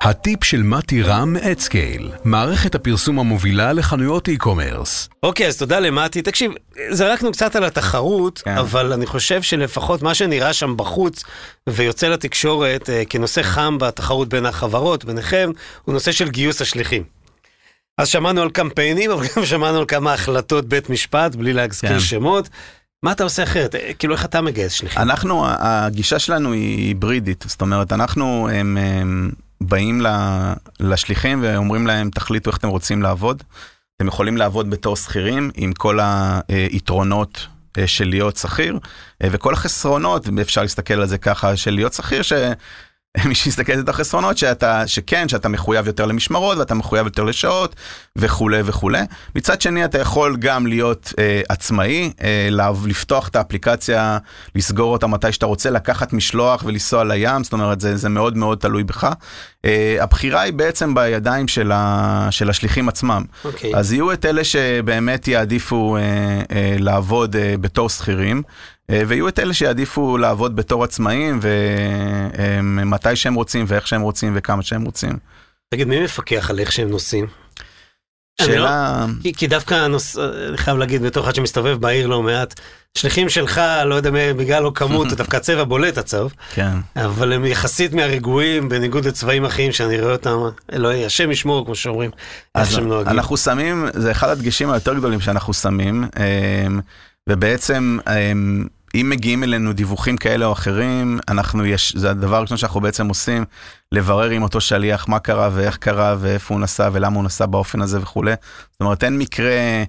[0.03, 5.09] הטיפ של מתי רם מ AdScale, מערכת הפרסום המובילה לחנויות e-commerce.
[5.23, 6.21] אוקיי, אז תודה למתי.
[6.21, 6.51] תקשיב,
[6.89, 8.57] זרקנו קצת על התחרות, כן.
[8.57, 11.23] אבל אני חושב שלפחות מה שנראה שם בחוץ
[11.69, 15.51] ויוצא לתקשורת אה, כנושא חם בתחרות בין החברות, ביניכם,
[15.83, 17.03] הוא נושא של גיוס השליחים.
[17.97, 21.99] אז שמענו על קמפיינים, אבל גם שמענו על כמה החלטות בית משפט, בלי להזכיר כן.
[21.99, 22.49] שמות.
[23.03, 23.75] מה אתה עושה אחרת?
[23.75, 25.01] אה, כאילו, איך אתה מגייס שליחים?
[25.01, 29.31] אנחנו, הגישה שלנו היא היברידית, זאת אומרת, אנחנו הם, הם,
[29.67, 30.01] באים
[30.79, 33.43] לשליחים ואומרים להם, תחליטו איך אתם רוצים לעבוד.
[33.95, 35.99] אתם יכולים לעבוד בתור שכירים עם כל
[36.47, 37.47] היתרונות
[37.77, 38.79] אה, של להיות שכיר,
[39.23, 42.33] אה, וכל החסרונות, אפשר להסתכל על זה ככה, של להיות שכיר, ש...
[43.27, 47.75] מי שיסתכל על החסרונות שאתה, שכן, שאתה מחויב יותר למשמרות ואתה מחויב יותר לשעות
[48.15, 49.01] וכולי וכולי.
[49.35, 52.49] מצד שני אתה יכול גם להיות אה, עצמאי, אה,
[52.85, 54.17] לפתוח את האפליקציה,
[54.55, 58.57] לסגור אותה מתי שאתה רוצה, לקחת משלוח ולנסוע לים, זאת אומרת זה, זה מאוד מאוד
[58.57, 59.13] תלוי בך.
[59.65, 63.23] אה, הבחירה היא בעצם בידיים של, ה, של השליחים עצמם.
[63.45, 63.75] אוקיי.
[63.75, 68.43] אז יהיו את אלה שבאמת יעדיפו אה, אה, לעבוד אה, בתור שכירים.
[68.89, 74.63] אה, ויהיו את אלה שיעדיפו לעבוד בתור עצמאים ומתי שהם רוצים ואיך שהם רוצים וכמה
[74.63, 75.17] שהם רוצים.
[75.73, 77.27] תגיד, מי מפקח על איך שהם נוסעים?
[78.41, 80.17] אני לא- שאלה, כי, כי דווקא הנוס...
[80.49, 82.59] אני חייב להגיד, בתור אחד שמסתובב בעיר לא מעט,
[82.97, 86.71] שליחים שלך, לא יודע, בגלל לא כמות, דווקא הצבע בולט הצהוב, כן.
[86.95, 90.37] אבל הם יחסית מהרגועים, בניגוד לצבעים אחרים שאני רואה אותם,
[90.73, 92.11] אלוהי, השם ישמור, כמו שאומרים,
[92.55, 93.11] איך שהם נוהגים.
[93.11, 96.79] אנחנו שמים, זה אחד הדגשים היותר גדולים שאנחנו שמים, אמ,
[97.29, 102.81] ובעצם אמ, אם מגיעים אלינו דיווחים כאלה או אחרים, אנחנו יש, זה הדבר הראשון שאנחנו
[102.81, 103.45] בעצם עושים,
[103.91, 107.81] לברר עם אותו שליח מה קרה ואיך קרה ואיפה הוא נסע ולמה הוא נסע באופן
[107.81, 108.33] הזה וכולי.
[108.71, 109.83] זאת אומרת, אין מקרה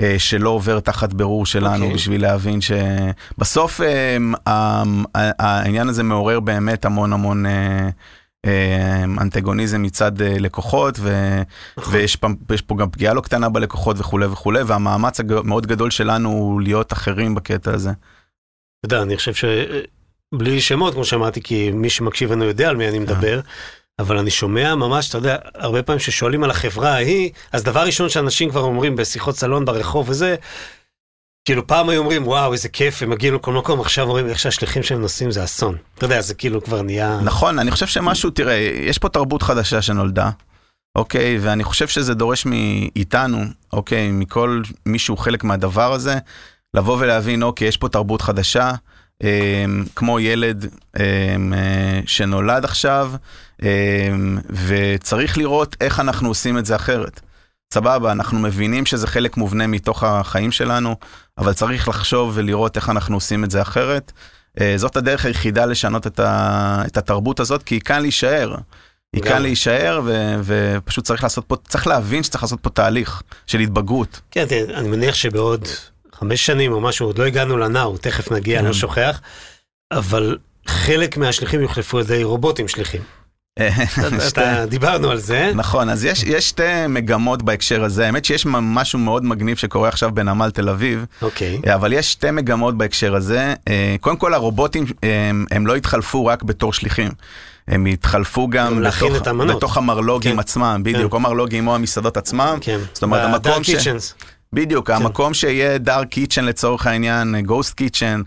[0.00, 1.94] אה, שלא עובר תחת בירור שלנו אוקיי.
[1.94, 4.82] בשביל להבין שבסוף אמ, ה-
[5.14, 7.46] ה- העניין הזה מעורר באמת המון המון...
[7.46, 7.88] אה, אה,
[9.20, 11.10] אנטגוניזם מצד אה, לקוחות ו...
[11.78, 11.94] נכון.
[11.94, 12.28] ויש פה,
[12.66, 17.34] פה גם פגיעה לא קטנה בלקוחות וכולי וכולי, והמאמץ המאוד גדול שלנו הוא להיות אחרים
[17.34, 17.90] בקטע הזה.
[17.90, 19.44] אתה יודע, אני חושב ש...
[20.34, 23.40] בלי שמות, כמו שאמרתי, כי מי שמקשיב לנו יודע על מי אני מדבר,
[23.98, 28.08] אבל אני שומע ממש, אתה יודע, הרבה פעמים ששואלים על החברה ההיא, אז דבר ראשון
[28.08, 30.36] שאנשים כבר אומרים בשיחות סלון ברחוב וזה,
[31.50, 34.82] כאילו פעם היו אומרים, וואו, איזה כיף, הם מגיעים לכל מקום, עכשיו אומרים, איך שהשליחים
[34.82, 35.76] שהם נוסעים זה אסון.
[35.94, 37.20] אתה יודע, זה כאילו כבר נהיה...
[37.24, 38.54] נכון, אני חושב שמשהו, תראה,
[38.88, 40.30] יש פה תרבות חדשה שנולדה,
[40.96, 43.38] אוקיי, ואני חושב שזה דורש מאיתנו,
[43.72, 46.18] אוקיי, מכל מי שהוא חלק מהדבר הזה,
[46.74, 48.72] לבוא ולהבין, אוקיי, יש פה תרבות חדשה,
[49.22, 49.64] אה,
[49.96, 50.66] כמו ילד
[51.00, 53.12] אה, אה, שנולד עכשיו,
[53.62, 53.68] אה,
[54.66, 57.20] וצריך לראות איך אנחנו עושים את זה אחרת.
[57.74, 60.96] סבבה, אנחנו מבינים שזה חלק מובנה מתוך החיים שלנו,
[61.38, 64.12] אבל צריך לחשוב ולראות איך אנחנו עושים את זה אחרת.
[64.60, 68.54] אה, זאת הדרך היחידה לשנות את, ה, את התרבות הזאת, כי היא כאן להישאר.
[69.12, 69.22] היא.
[69.22, 74.20] כאן להישאר, ו, ופשוט צריך לעשות פה, צריך להבין שצריך לעשות פה תהליך של התבגרות.
[74.30, 75.68] כן, תראה, אני מניח שבעוד
[76.12, 78.78] חמש שנים או משהו, עוד לא הגענו לנאו, תכף נגיע, אני לא כן.
[78.78, 79.20] שוכח,
[79.92, 83.02] אבל חלק מהשליחים יוחלפו על ידי רובוטים שליחים.
[84.28, 85.52] אתה- דיברנו על זה.
[85.54, 90.10] נכון, אז יש, יש שתי מגמות בהקשר הזה, האמת שיש משהו מאוד מגניב שקורה עכשיו
[90.14, 91.60] בנמל תל אביב, אוקיי.
[91.74, 93.54] אבל יש שתי מגמות בהקשר הזה.
[93.68, 97.10] אה, קודם כל הרובוטים הם, הם לא התחלפו רק בתור שליחים.
[97.68, 98.82] הם התחלפו גם.
[99.48, 100.38] בתוך המרלוגים כן.
[100.38, 101.16] עצמם, בדיוק, כן.
[101.16, 102.58] או מרלוגים או המסעדות עצמם.
[102.60, 102.78] כן.
[102.92, 103.70] זאת אומרת, המקום ש...
[103.70, 103.88] ש...
[104.52, 108.22] בדיוק, המקום שיהיה דארק קיצ'ן לצורך העניין, גוסט קיצ'ן,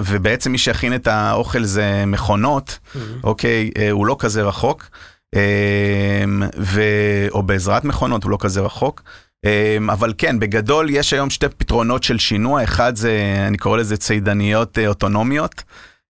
[0.00, 2.78] ובעצם מי שיכין את האוכל זה מכונות,
[3.24, 4.88] אוקיי, אה, הוא לא כזה רחוק,
[5.34, 6.24] אה,
[6.58, 9.02] ו- או בעזרת מכונות, הוא לא כזה רחוק.
[9.44, 13.96] אה, אבל כן, בגדול יש היום שתי פתרונות של שינוע, אחד זה, אני קורא לזה
[13.96, 15.62] צידניות אה, אוטונומיות.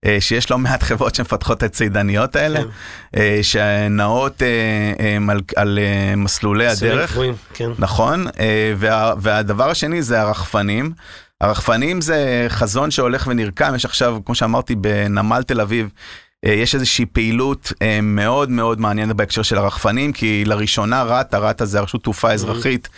[0.05, 2.69] אה, שיש לא מעט חברות שמפתחות את הצידניות האלה, כן.
[3.17, 5.79] אה, שנעות אה, על, על
[6.17, 7.13] מסלולי הדרך.
[7.13, 7.71] קבועים, כן.
[7.79, 8.27] נכון,
[8.77, 10.93] וה, והדבר השני זה הרחפנים.
[11.41, 15.91] הרחפנים זה חזון שהולך ונרקם, יש עכשיו, כמו שאמרתי, בנמל תל אביב,
[16.43, 22.03] יש איזושהי פעילות מאוד מאוד מעניינת בהקשר של הרחפנים, כי לראשונה רת"א, רת"א זה הרשות
[22.03, 22.89] תעופה אזרחית,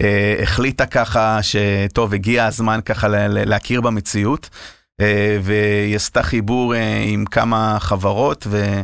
[0.00, 4.48] אה, החליטה ככה שטוב, הגיע הזמן ככה להכיר במציאות.
[5.00, 8.82] אה, והיא עשתה חיבור אה, עם כמה חברות אה,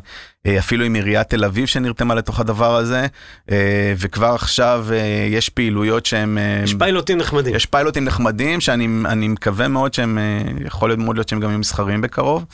[0.49, 3.07] אפילו עם עיריית תל אביב שנרתמה לתוך הדבר הזה,
[3.51, 3.57] אה,
[3.99, 4.97] וכבר עכשיו אה,
[5.31, 6.39] יש פעילויות שהם...
[6.39, 7.55] אה, יש פיילוטים נחמדים.
[7.55, 10.23] יש פיילוטים נחמדים שאני אני מקווה מאוד שהם, אה,
[10.67, 12.45] יכול להיות מאוד להיות שהם גם יהיו מסחריים בקרוב,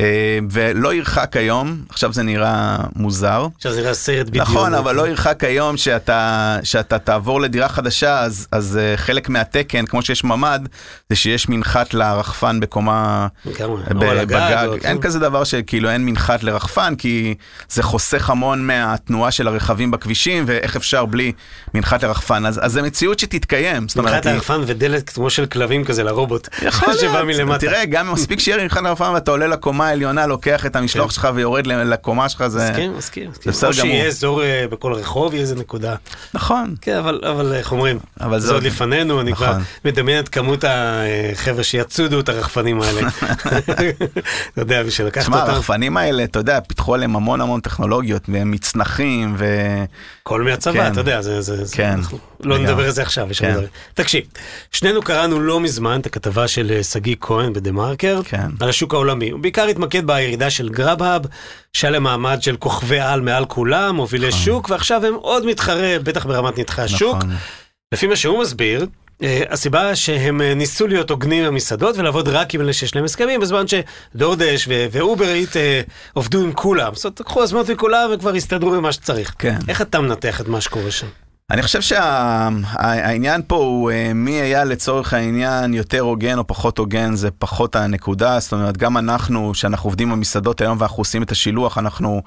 [0.00, 3.46] אה, ולא ירחק היום, עכשיו זה נראה מוזר.
[3.56, 4.48] עכשיו זה נראה סרט בדיוק.
[4.48, 10.02] נכון, אבל לא ירחק היום שאתה, שאתה תעבור לדירה חדשה, אז, אז חלק מהתקן, כמו
[10.02, 10.60] שיש ממ"ד,
[11.10, 13.26] זה שיש מנחת לרחפן בקומה.
[13.46, 14.68] ב- בגג.
[14.84, 17.27] אין כזה דבר שכאילו אין מנחת לרחפן, כי
[17.68, 21.32] זה חוסך המון מהתנועה של הרכבים בכבישים, ואיך אפשר בלי
[21.74, 22.46] מנחת לרחפן.
[22.46, 23.86] אז, אז זה מציאות שתתקיים.
[23.96, 26.48] מנחת לרחפן ודלת כמו של כלבים כזה לרובוט.
[26.62, 26.94] יכול
[27.28, 27.60] להיות.
[27.60, 31.12] תראה, גם מספיק שיהיה מנחת לרחפן ואתה עולה לקומה העליונה, לוקח את המשלוח כן.
[31.12, 32.70] שלך ויורד לקומה שלך, זה...
[32.70, 33.30] מסכים, מסכים.
[33.30, 33.52] מסכים.
[33.52, 34.06] בסדר או שיהיה גמור.
[34.06, 35.94] אזור אה, בכל רחוב, יהיה איזה נקודה.
[36.34, 36.74] נכון.
[36.80, 37.98] כן, אבל, אבל איך אומרים,
[38.30, 39.62] זה זה עוד לפנינו, אני כבר נכון.
[39.84, 43.00] מדמיין את כמות החבר'ה שיצודו את הרחפנים האלה.
[44.52, 48.50] אתה יודע, בשביל לקחת אותם, הרחפנים האלה, אתה יודע, פיתחו עליהם המון המון טכנולוגיות, והם
[48.50, 49.44] מצנחים, ו...
[50.22, 50.92] כל מהצבא, כן.
[50.92, 52.58] אתה יודע, זה, זה, זה, כן, אנחנו לא.
[52.58, 53.52] נדבר על זה עכשיו, יש כן.
[53.52, 53.68] דברים.
[53.94, 54.24] תקשיב,
[54.72, 58.46] שנינו קראנו לא מזמן את הכתבה של אה, שגיא כהן בדה מרקר, כן.
[58.60, 59.30] על השוק העולמי.
[59.30, 61.22] הוא בעיקר התמקד בירידה של גראב-האב,
[61.72, 66.26] שהיה להם מעמד של כוכבי על מעל כולם, מובילי שוק, ועכשיו הם עוד מתחרה, בטח
[66.26, 67.16] ברמת נתחי השוק.
[67.16, 67.30] נכון.
[67.92, 68.86] לפי מה שהוא מסביר,
[69.50, 73.64] הסיבה שהם אה, ניסו להיות הוגנים במסעדות ולעבוד רק עם אלה שיש להם הסכמים, בזמן
[73.66, 75.80] שדורדש ואובר איט אה,
[76.12, 76.94] עובדו עם כולם.
[76.94, 79.34] זאת אומרת, לקחו הזמנות מכולם וכבר הסתדרו עם מה שצריך.
[79.38, 79.58] כן.
[79.68, 81.06] איך אתה מנתח את מה שקורה שם?
[81.50, 87.14] אני חושב שהעניין פה הוא אה, מי היה לצורך העניין יותר הוגן או פחות הוגן,
[87.14, 88.40] זה פחות הנקודה.
[88.40, 92.22] זאת אומרת, גם אנחנו, שאנחנו עובדים במסעדות היום ואנחנו עושים את השילוח, אנחנו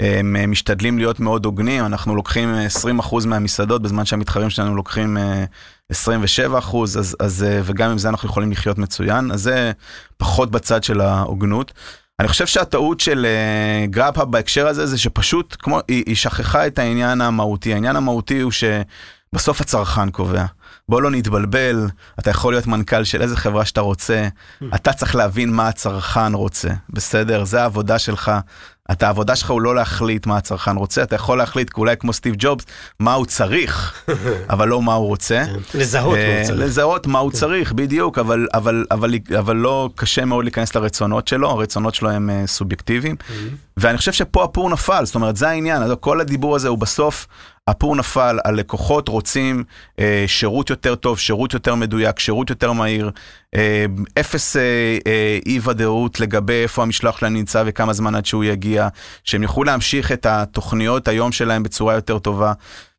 [0.00, 2.66] אה, משתדלים להיות מאוד הוגנים, אנחנו לוקחים אה,
[3.00, 5.44] 20% מהמסעדות, בזמן שהמתחרים שלנו לוקחים אה,
[5.92, 5.96] 27%,
[6.82, 9.72] אז, אז, אה, וגם עם זה אנחנו יכולים לחיות מצוין, אז זה
[10.16, 11.72] פחות בצד של ההוגנות.
[12.20, 16.78] אני חושב שהטעות של uh, גראפ בהקשר הזה זה שפשוט כמו היא, היא שכחה את
[16.78, 20.44] העניין המהותי העניין המהותי הוא שבסוף הצרכן קובע.
[20.88, 24.28] בוא לא נתבלבל אתה יכול להיות מנכ"ל של איזה חברה שאתה רוצה
[24.74, 28.32] אתה צריך להבין מה הצרכן רוצה בסדר זה העבודה שלך.
[28.92, 32.34] אתה העבודה שלך הוא לא להחליט מה הצרכן רוצה אתה יכול להחליט אולי כמו סטיב
[32.38, 32.64] ג'ובס
[33.00, 34.04] מה הוא צריך
[34.50, 35.44] אבל לא מה הוא רוצה.
[35.74, 36.60] לזהות מה אה, הוא צריך.
[36.60, 41.50] לזהות מה הוא צריך, בדיוק, אבל, אבל, אבל, אבל לא קשה מאוד להיכנס לרצונות שלו,
[41.50, 43.16] הרצונות שלו הם אה, סובייקטיביים.
[43.76, 47.26] ואני חושב שפה הפור נפל, זאת אומרת, זה העניין, כל הדיבור הזה הוא בסוף,
[47.68, 49.64] הפור נפל, הלקוחות רוצים
[49.98, 53.10] אה, שירות יותר טוב, שירות יותר מדויק, שירות יותר מהיר,
[53.54, 53.86] אה,
[54.20, 58.88] אפס אה, אה, אי ודאות לגבי איפה המשלוח שלהם נמצא וכמה זמן עד שהוא יגיע,
[59.24, 62.52] שהם יוכלו להמשיך את התוכניות היום שלהם בצורה יותר טובה.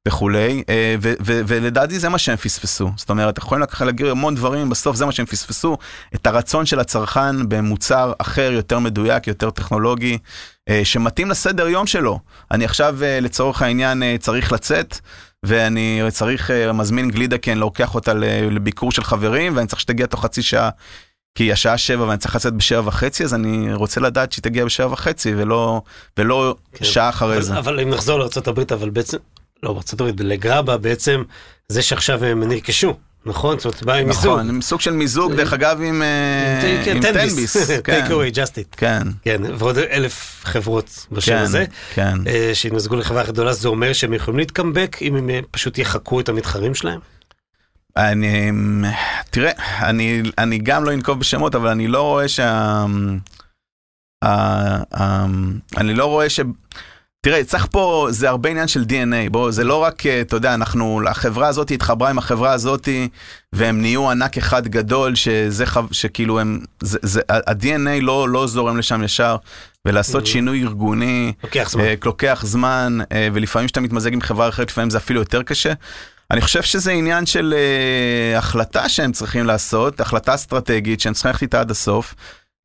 [0.07, 2.91] וכולי, אה, ולדעתי זה מה שהם פספסו.
[2.95, 5.77] זאת אומרת, יכולים לקחת להגיד המון דברים, בסוף זה מה שהם פספסו,
[6.15, 10.17] את הרצון של הצרכן במוצר אחר, יותר מדויק, יותר טכנולוגי,
[10.69, 12.19] אה, שמתאים לסדר יום שלו.
[12.51, 14.99] אני עכשיו אה, לצורך העניין צריך לצאת.
[15.45, 18.13] ואני צריך, מזמין גלידה כי אני לוקח אותה
[18.51, 20.69] לביקור של חברים ואני צריך שתגיע תוך חצי שעה
[21.35, 24.93] כי השעה שבע ואני צריך לצאת בשבע וחצי אז אני רוצה לדעת שהיא תגיע בשבע
[24.93, 25.81] וחצי ולא,
[26.17, 26.85] ולא כן.
[26.85, 27.57] שעה אחרי אבל, זה.
[27.59, 29.17] אבל אם נחזור לארה"ב, אבל בעצם,
[29.63, 31.23] לא בארה"ב, לגראבה בעצם,
[31.67, 33.59] זה שעכשיו הם נרכשו, נכון?
[33.59, 34.25] זאת אומרת, בא עם מיזוג.
[34.25, 37.01] נכון, עם סוג של מיזוג, דרך אגב עם אה, כן.
[37.01, 37.49] טייק
[37.83, 38.75] כן, אווי, ג'אסט איט.
[38.77, 41.65] כן, כן, ועוד אלף חברות בשם כן, הזה.
[41.93, 42.17] כן.
[42.27, 46.29] אה, שיתמזגו לחברה גדולה, זה אומר שהם יכולים להתקמבק אם הם אה, פשוט יחקו את
[46.29, 46.99] המתחרים שלהם?
[47.97, 48.51] אני,
[49.29, 49.51] תראה,
[49.89, 52.85] אני, אני גם לא אנקוב בשמות, אבל אני לא רואה שה...
[55.77, 56.39] אני לא רואה ש...
[57.23, 60.53] תראה, צריך פה, זה הרבה עניין של DNA, בוא, זה לא רק, אה, אתה יודע,
[60.53, 62.89] אנחנו, החברה הזאת התחברה עם החברה הזאת,
[63.53, 69.03] והם נהיו ענק אחד גדול, שזה, שכאילו הם, זה, זה, ה-DNA לא, לא זורם לשם
[69.03, 69.35] ישר,
[69.85, 71.81] ולעשות שינוי ארגוני, לוקח זמן.
[71.81, 75.73] אה, לוקח זמן, אה, ולפעמים כשאתה מתמזג עם חברה אחרת, לפעמים זה אפילו יותר קשה.
[76.31, 77.55] אני חושב שזה עניין של
[78.37, 82.15] החלטה שהם צריכים לעשות, החלטה אסטרטגית שהם צריכים ללכת איתה עד הסוף.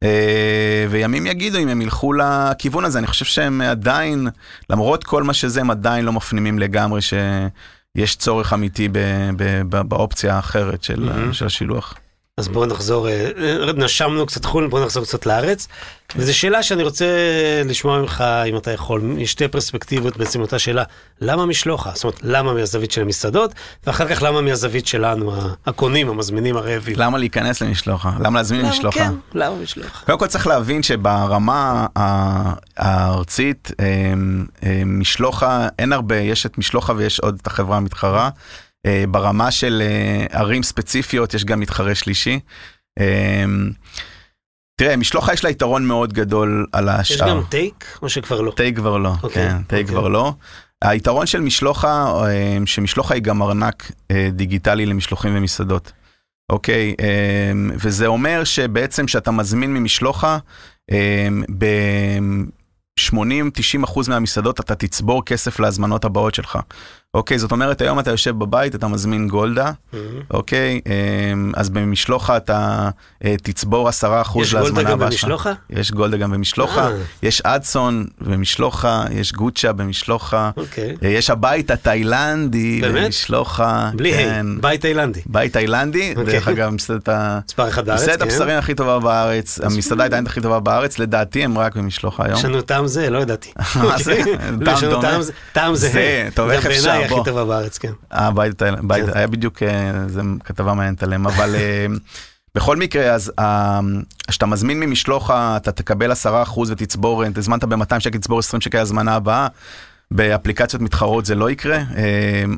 [0.02, 4.28] אה, וימים יגידו אם הם ילכו לכיוון הזה, אני חושב שהם עדיין,
[4.70, 8.88] למרות כל מה שזה, הם עדיין לא מפנימים לגמרי שיש צורך אמיתי
[9.88, 11.32] באופציה האחרת של, מהמם.
[11.32, 11.94] של השילוח.
[12.40, 15.68] אז בואו נחזור, אה, אה, נשמנו קצת חו"ל, בואו נחזור קצת לארץ.
[16.16, 17.06] וזו שאלה שאני רוצה
[17.64, 20.82] לשמוע ממך, אם אתה יכול, משתי פרספקטיבות, בעצם אותה שאלה,
[21.20, 21.90] למה משלוחה?
[21.94, 23.54] זאת אומרת, למה מהזווית של המסעדות,
[23.86, 25.32] ואחר כך למה מהזווית שלנו,
[25.66, 26.94] הקונים, המזמינים, הרעבים.
[26.98, 28.12] למה להיכנס למשלוחה?
[28.20, 28.98] למה להזמין למה, משלוחה?
[28.98, 30.06] כן, למה משלוחה?
[30.06, 31.86] קודם כל צריך להבין שברמה
[32.76, 38.30] הארצית, אמ, אמ, משלוחה, אין הרבה, יש את משלוחה ויש עוד את החברה המתחרה.
[38.86, 42.40] אה, ברמה של אה, ערים ספציפיות יש גם מתחרה שלישי.
[43.00, 43.70] אמ,
[44.80, 47.28] תראה, משלוחה יש לה יתרון מאוד גדול על יש השאר.
[47.28, 48.50] גם טייק, או שכבר לא?
[48.50, 50.00] טייק כבר לא, אוקיי, כן, טייק אוקיי.
[50.00, 50.32] כבר לא.
[50.84, 55.92] היתרון של משלוחה, אה, שמשלוחה היא גם ארנק אה, דיגיטלי למשלוחים ומסעדות.
[56.52, 60.38] אוקיי, אה, וזה אומר שבעצם כשאתה מזמין ממשלוחה,
[60.90, 66.58] אה, ב-80-90% מהמסעדות אתה תצבור כסף להזמנות הבאות שלך.
[67.16, 69.96] אוקיי, זאת אומרת, היום אתה יושב בבית, אתה מזמין גולדה, Mhm.
[70.30, 70.92] אוקיי, אה,
[71.54, 72.88] אז במשלוחה אתה
[73.24, 73.92] אה, תצבור 10%
[74.42, 75.20] יש להזמנה גולדה גם הבאה שלך.
[75.24, 75.52] במשלוחה?
[75.70, 76.92] יש גולדה גם במשלוחה, אה.
[77.22, 80.96] יש אדסון במשלוחה, יש גוצ'ה במשלוחה, אוקיי.
[81.04, 82.80] אה, יש הבית התאילנדי?
[82.84, 84.46] במשלוחה, בלי כן.
[84.52, 85.20] היי, בית תאילנדי.
[85.26, 86.24] בית תאילנדי, אוקיי.
[86.34, 88.24] דרך אגב, מסעדת ה- מספר אחד בארץ, מסעדת כן.
[88.28, 92.38] הבשרים הכי טובה בארץ, המסעדה התאילנדית הכי טובה בארץ, לדעתי הם רק במשלוחה היום.
[92.38, 93.50] יש לנו טעם זה, לא ידעתי.
[93.76, 94.18] מה זה?
[94.18, 94.36] אוקיי.
[94.64, 95.10] טעם יש דומה?
[95.52, 97.24] טעם זה- זה, טוב, איך גם אפשר, הכי.
[97.24, 97.92] טובה בארץ, כן.
[98.10, 99.12] הבית התאילנדי, בית- כן.
[99.18, 99.68] היה בדיוק, אה,
[100.08, 101.86] זה כתבה מעניינת עליהם, אבל אה,
[102.54, 103.80] בכל מקרה, אז אה,
[104.28, 106.16] כשאתה מזמין ממשלוחה, אתה תקבל 10%
[106.70, 109.46] ותצבור, אה, הזמנת ב-200 שקל, תצבור 20 שקל הזמנה הבאה.
[110.10, 111.84] באפליקציות מתחרות זה לא יקרה, אה,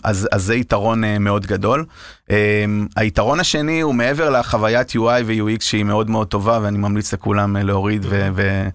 [0.04, 1.84] אז, אז זה יתרון אה, מאוד גדול.
[2.30, 2.64] אה,
[2.96, 7.62] היתרון השני הוא מעבר לחוויית UI ו-UX שהיא מאוד מאוד טובה ואני ממליץ לכולם אה,
[7.62, 8.68] להוריד ו- ו-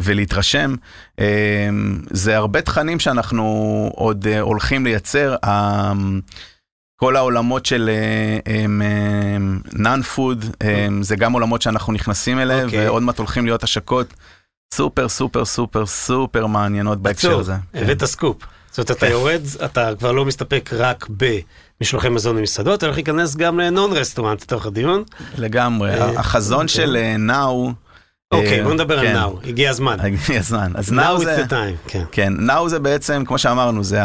[0.00, 0.74] ולהתרשם.
[1.18, 1.68] אה,
[2.10, 3.44] זה הרבה תכנים שאנחנו
[3.94, 5.36] עוד אה, הולכים לייצר.
[5.44, 5.92] אה,
[7.00, 7.90] כל העולמות של
[9.72, 10.44] non-food
[11.00, 12.88] זה גם עולמות שאנחנו נכנסים אליהם אוקיי.
[12.88, 14.14] ועוד מעט הולכים להיות השקות
[14.74, 17.54] סופר סופר סופר סופר מעניינות בהקשר הזה.
[17.72, 17.82] כן.
[17.82, 18.36] הבאת סקופ.
[18.76, 21.06] זאת אומרת, אתה יורד, אתה כבר לא מסתפק רק
[21.80, 25.02] במשלוחי מזון ממסעדות, אתה הולך להיכנס גם ל non-restaurant לתוך הדיון.
[25.38, 26.68] לגמרי, אה, החזון.
[26.68, 27.72] של אה, now.
[28.32, 29.14] אוקיי, בוא נדבר על כן.
[29.14, 29.96] now, הגיע הזמן.
[30.00, 30.72] הגיע הזמן.
[30.74, 31.44] אז now זה...
[31.88, 32.04] כן.
[32.12, 34.00] כן, now זה בעצם, כמו שאמרנו, זה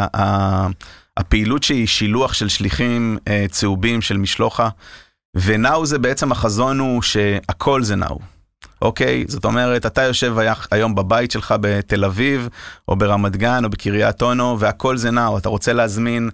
[1.18, 4.70] הפעילות שהיא שילוח של שליחים אה, צהובים של משלוחה,
[5.36, 8.20] ונאו זה בעצם החזון הוא שהכל זה נאו.
[8.82, 9.26] אוקיי?
[9.28, 10.36] זאת אומרת, אתה יושב
[10.72, 12.50] היום בבית שלך בתל אביב,
[12.88, 15.38] או ברמת גן, או בקריית אונו, והכל זה נאו.
[15.38, 16.30] אתה רוצה להזמין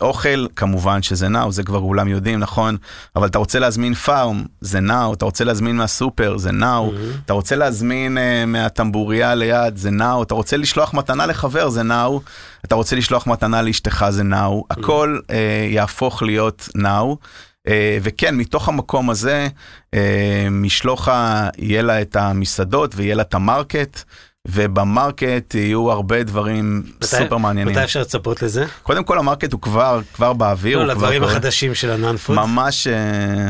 [0.00, 2.76] אוכל, כמובן שזה נאו, זה כבר כולם יודעים, נכון?
[3.16, 5.14] אבל אתה רוצה להזמין פארם, זה נאו.
[5.14, 6.92] אתה רוצה להזמין מהסופר, זה נאו.
[7.24, 10.22] אתה רוצה להזמין uh, מהטמבוריה ליד, זה נאו.
[10.22, 12.20] אתה רוצה לשלוח מתנה לחבר, זה נאו.
[12.64, 14.64] אתה רוצה לשלוח מתנה לאשתך, זה now.
[14.70, 15.32] הכל אה,
[15.70, 17.16] יהפוך להיות now.
[17.68, 17.70] אה,
[18.02, 19.48] וכן, מתוך המקום הזה,
[19.94, 19.98] אה,
[20.50, 24.02] משלוחה יהיה לה את המסעדות ויהיה לה את ה market.
[24.48, 27.74] וב market יהיו הרבה דברים מתי- סופר מעניינים.
[27.74, 28.64] מתי אפשר לצפות לזה?
[28.82, 31.32] קודם כל ה market הוא כבר, כבר באוויר, לא, כבר לדברים קורה.
[31.32, 32.36] החדשים של ה non-food.
[32.36, 32.94] ממש, אה,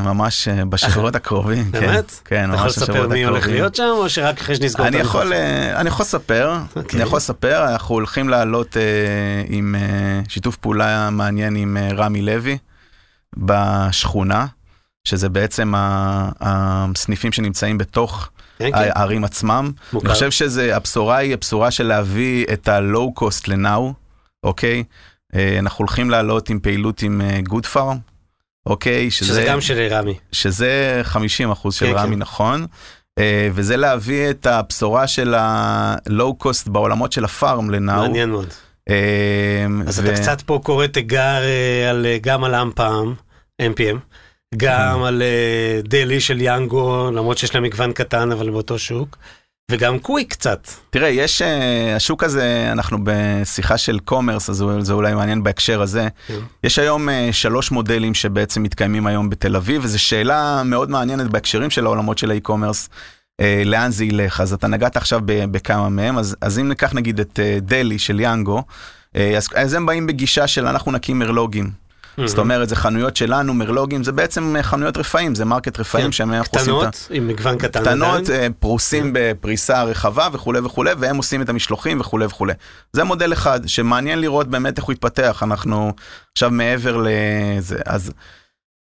[0.02, 1.64] ממש אה, בשבועות הקרובים.
[1.72, 1.80] כן.
[1.80, 2.20] באמת?
[2.24, 3.54] כן, אתה יכול ממש לספר בשבועות מי הולך הקרובים.
[3.60, 5.32] להיות שם, או שרק אחרי שנסגור את המיקרופון?
[5.32, 6.98] אה, אני יכול לספר, אוקיי.
[7.00, 8.76] אני יכול לספר, אנחנו הולכים לעלות
[9.46, 9.74] עם
[10.28, 12.58] שיתוף פעולה מעניין עם רמי לוי
[13.36, 14.46] בשכונה,
[15.08, 15.72] שזה בעצם
[16.40, 18.28] הסניפים שנמצאים בתוך
[18.58, 19.72] כן, כן, הערים עצמם.
[19.92, 20.06] מוכר.
[20.06, 23.92] אני חושב שזה, הבשורה היא הבשורה של להביא את ה-low cost לנאו,
[24.44, 24.84] אוקיי?
[25.34, 27.98] אה, אנחנו הולכים לעלות עם פעילות עם גוד פארם,
[28.66, 29.10] אוקיי?
[29.10, 30.14] שזה גם של רמי.
[30.32, 32.22] שזה 50 אחוז של כן, רמי כן.
[32.22, 32.66] נכון,
[33.18, 37.96] אה, וזה להביא את הבשורה של ה-low cost בעולמות של הפארם לנאו.
[38.02, 38.48] מעניין מאוד.
[38.90, 43.14] אה, אז ו- אתה קצת פה קורא תיגר אה, על, אה, גם על AM:PM,
[43.62, 43.96] AM:PM,
[44.56, 45.02] גם.
[45.02, 49.16] על אה, Deli של Yango, למרות שיש להם מגוון קטן, אבל באותו שוק,
[49.70, 50.68] וגם קוויק קצת.
[50.90, 56.08] תראה, יש, אה, השוק הזה, אנחנו בשיחה של commerce, אז זה אולי מעניין בהקשר הזה.
[56.26, 56.34] כן.
[56.64, 61.70] יש היום אה, שלוש מודלים שבעצם מתקיימים היום בתל אביב, וזו שאלה מאוד מעניינת בהקשרים
[61.70, 62.88] של העולמות של ה e-commerce.
[63.40, 64.40] אה, לאן זה ילך?
[64.40, 67.98] אז אתה נגעת עכשיו ב- בכמה מהם, אז, אז אם ניקח נגיד את אה, Deli
[67.98, 68.62] של Yango,
[69.16, 71.83] אה, אז, אז הם באים בגישה של אנחנו נקים מרלוגים.
[72.26, 76.12] זאת אומרת, זה חנויות שלנו, מרלוגים, זה בעצם אה, חנויות רפאים, זה market רפאים כן.
[76.12, 76.90] שהם אנחנו עושים את ה...
[76.90, 78.42] קטנות, עם מגוון קטן קטנות, עדיין.
[78.42, 82.52] אה, פרוסים בפריסה רחבה וכולי וכולי, והם עושים את המשלוחים וכולי וכולי.
[82.92, 85.92] זה מודל אחד, שמעניין לראות באמת איך הוא יתפתח, אנחנו
[86.32, 88.12] עכשיו מעבר לזה, אז...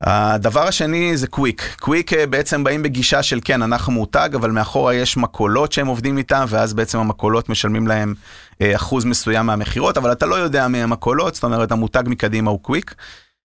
[0.01, 1.75] הדבר השני זה קוויק.
[1.79, 6.17] קוויק אה, בעצם באים בגישה של כן, אנחנו מותג, אבל מאחורה יש מכולות שהם עובדים
[6.17, 8.13] איתם, ואז בעצם המכולות משלמים להם
[8.61, 12.59] אה, אחוז מסוים מהמכירות, אבל אתה לא יודע מי המכולות, זאת אומרת המותג מקדימה הוא
[12.59, 12.95] קוויק.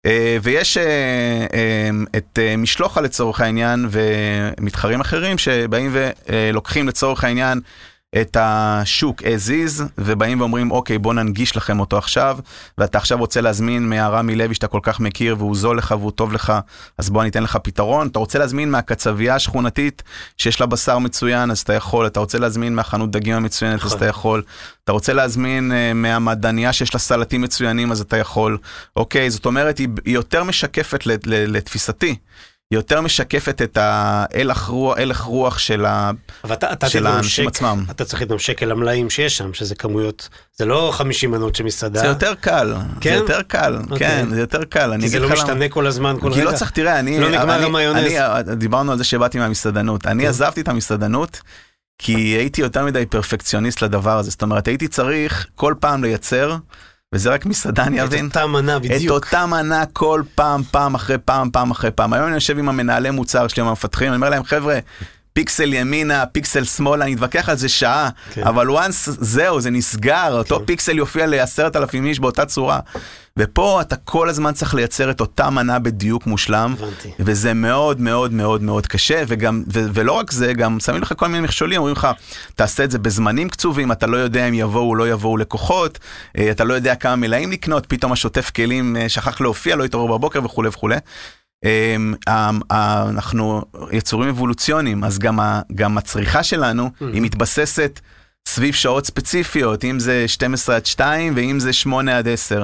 [0.06, 0.78] אה, ויש
[2.16, 7.62] את משלוחה לצורך העניין ומתחרים אחרים שבאים ולוקחים לצורך העניין
[8.22, 12.38] את השוק as is ובאים ואומרים אוקיי בוא ננגיש לכם אותו עכשיו
[12.78, 16.34] ואתה עכשיו רוצה להזמין מהרמי לוי שאתה כל כך מכיר והוא זול לך והוא טוב
[16.34, 16.54] לך
[16.98, 20.04] אז בוא אני אתן לך פתרון אתה רוצה להזמין מהקצבייה השכונתית
[20.38, 23.98] שיש לה בשר מצוין אז אתה יכול אתה רוצה להזמין מהחנות דגים המצוינת אז נכון.
[23.98, 24.44] אתה יכול
[24.84, 28.58] אתה רוצה להזמין uh, שיש לה סלטים מצוינים אז אתה יכול
[28.96, 32.16] אוקיי זאת אומרת היא, היא יותר משקפת לתפיסתי.
[32.72, 36.12] יותר משקפת את ההלך רוח, הלך רוח של, ה,
[36.54, 37.86] אתה, אתה של האנשים תתממשק, עצמם.
[37.92, 42.00] אתה צריך להתממשק אל המלאים שיש שם, שזה כמויות, זה לא 50 מנות של מסעדה.
[42.00, 43.10] זה יותר קל, כן?
[43.12, 43.98] זה יותר קל, אוקיי.
[43.98, 44.92] כן, זה יותר קל.
[44.92, 45.36] אני כי זה לא למה.
[45.36, 46.52] משתנה כל הזמן, כל כי רגע.
[46.52, 47.20] לא צריך, תראה, אני...
[47.20, 48.14] לא נגמר אני- המיונז.
[48.58, 50.08] דיברנו על זה שבאתי מהמסעדנות.
[50.08, 50.30] אני כן.
[50.30, 51.42] עזבתי את המסעדנות,
[51.98, 54.32] כי הייתי יותר מדי פרפקציוניסט לדבר הזה.
[54.32, 56.56] זאת אומרת, הייתי צריך כל פעם לייצר,
[57.16, 58.26] וזה רק מסעדן את יבין.
[58.26, 59.12] אותה מנה את בדיוק.
[59.12, 62.14] אותה מנה כל פעם, פעם אחרי פעם, פעם אחרי פעם.
[62.14, 64.80] היום אני יושב עם המנהלי מוצר שלי, עם המפתחים, אני אומר להם, חבר'ה,
[65.34, 68.44] פיקסל ימינה, פיקסל שמאלה, אני אתווכח על זה שעה, כן.
[68.44, 70.66] אבל once זהו, זה נסגר, אותו כן.
[70.66, 72.80] פיקסל יופיע לעשרת אלפים איש באותה צורה.
[73.40, 76.76] ופה אתה כל הזמן צריך לייצר את אותה מנה בדיוק מושלם.
[76.80, 77.12] הבנתי.
[77.20, 81.28] וזה מאוד מאוד מאוד מאוד קשה, וגם, ו- ולא רק זה, גם שמים לך כל
[81.28, 82.08] מיני מכשולים, אומרים לך,
[82.56, 86.00] תעשה את זה בזמנים קצובים, אתה לא יודע אם יבואו או לא יבואו לקוחות,
[86.38, 90.18] אה, אתה לא יודע כמה מלאים לקנות, פתאום השוטף כלים אה, שכח להופיע, לא התעורר
[90.18, 90.96] בבוקר וכולי וכולי.
[91.66, 91.96] אה,
[92.28, 93.62] אה, אה, אנחנו
[93.92, 98.00] יצורים אבולוציוניים, אז גם, ה- גם הצריכה שלנו היא מתבססת
[98.48, 102.64] סביב שעות ספציפיות, אם זה 12 עד 2 ואם זה 8 עד 10.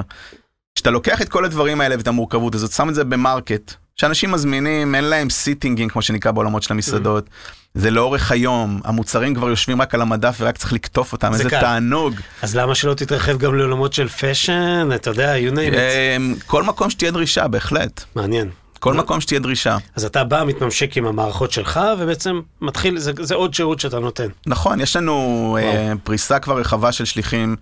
[0.74, 4.94] כשאתה לוקח את כל הדברים האלה ואת המורכבות הזאת, שם את זה במרקט, שאנשים מזמינים,
[4.94, 7.30] אין להם סיטינגים כמו שנקרא בעולמות של המסעדות,
[7.74, 11.50] זה לאורך היום, המוצרים כבר יושבים רק על המדף ורק צריך לקטוף אותם, זה איזה
[11.50, 11.60] קל.
[11.60, 12.14] תענוג.
[12.42, 15.76] אז למה שלא תתרחב גם לעולמות של fashion, אתה יודע, you name it.
[16.16, 18.04] אמ, כל מקום שתהיה דרישה, בהחלט.
[18.14, 18.48] מעניין.
[18.78, 19.76] כל מקום שתהיה דרישה.
[19.96, 24.26] אז אתה בא, מתממשק עם המערכות שלך, ובעצם מתחיל, זה, זה עוד שירות שאתה נותן.
[24.46, 27.56] נכון, יש לנו אה, פריסה כבר רחבה של שליחים.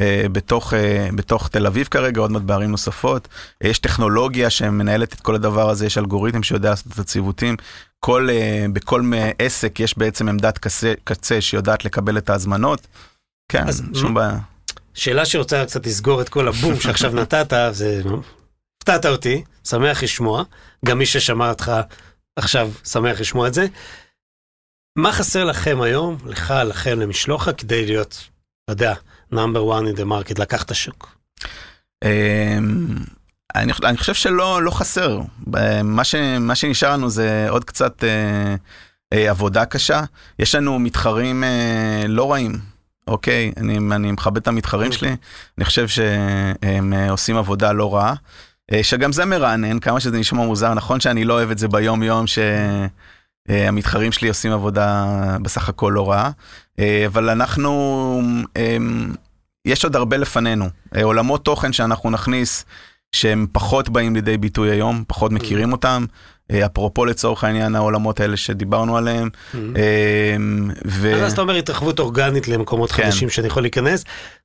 [0.00, 3.28] אה, בתוך, אה, בתוך תל אביב כרגע, עוד מעט בערים נוספות.
[3.64, 7.56] אה, יש טכנולוגיה שמנהלת את כל הדבר הזה, יש אלגוריתם שיודע לעשות את הציוותים.
[8.00, 8.28] כל,
[8.72, 9.02] בכל
[9.38, 12.86] עסק יש בעצם עמדת קצה, קצה שיודעת לקבל את ההזמנות.
[13.48, 14.38] כן, אז שום בעיה.
[14.94, 18.02] שאלה שרוצה קצת לסגור את כל הבום שעכשיו נתת, זה...
[18.78, 20.42] הפתעת אותי, שמח לשמוע.
[20.84, 21.72] גם מי ששמע אותך
[22.36, 23.66] עכשיו שמח לשמוע את זה.
[24.98, 28.28] מה חסר לכם היום, לך, לכם, למשלוחה, כדי להיות,
[28.64, 28.94] אתה יודע,
[29.32, 31.16] number one in the market, לקח את השוק?
[32.04, 32.86] אמ,
[33.54, 35.20] אני, אני חושב שלא לא חסר.
[35.50, 38.54] ב- מה, ש, מה שנשאר לנו זה עוד קצת אה,
[39.12, 40.02] אה, עבודה קשה.
[40.38, 42.58] יש לנו מתחרים אה, לא רעים,
[43.08, 43.52] אוקיי?
[43.56, 45.16] אני, אני מכבד את המתחרים שלי,
[45.58, 48.14] אני חושב שהם אה, עושים עבודה לא רעה.
[48.72, 52.02] אה, שגם זה מרענן, כמה שזה נשמע מוזר, נכון שאני לא אוהב את זה ביום
[52.02, 52.26] יום
[53.48, 55.06] שהמתחרים שלי עושים עבודה
[55.42, 56.30] בסך הכל לא רעה,
[56.78, 58.22] אה, אבל אנחנו,
[58.56, 58.76] אה,
[59.64, 60.68] יש עוד הרבה לפנינו.
[60.96, 62.64] אה, עולמות תוכן שאנחנו נכניס,
[63.12, 66.04] שהם פחות באים לידי ביטוי היום, פחות מכירים אותם.
[66.50, 69.28] אה, אפרופו לצורך העניין העולמות האלה שדיברנו עליהם.
[69.54, 70.36] אה,
[70.86, 71.24] ו...
[71.24, 73.02] אז אתה אומר התרחבות אורגנית למקומות כן.
[73.02, 74.04] חדשים שאני יכול להיכנס,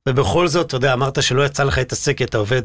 [0.10, 2.62] ובכל זאת, אתה יודע, אמרת שלא יצא לך להתעסק כי אתה עובד.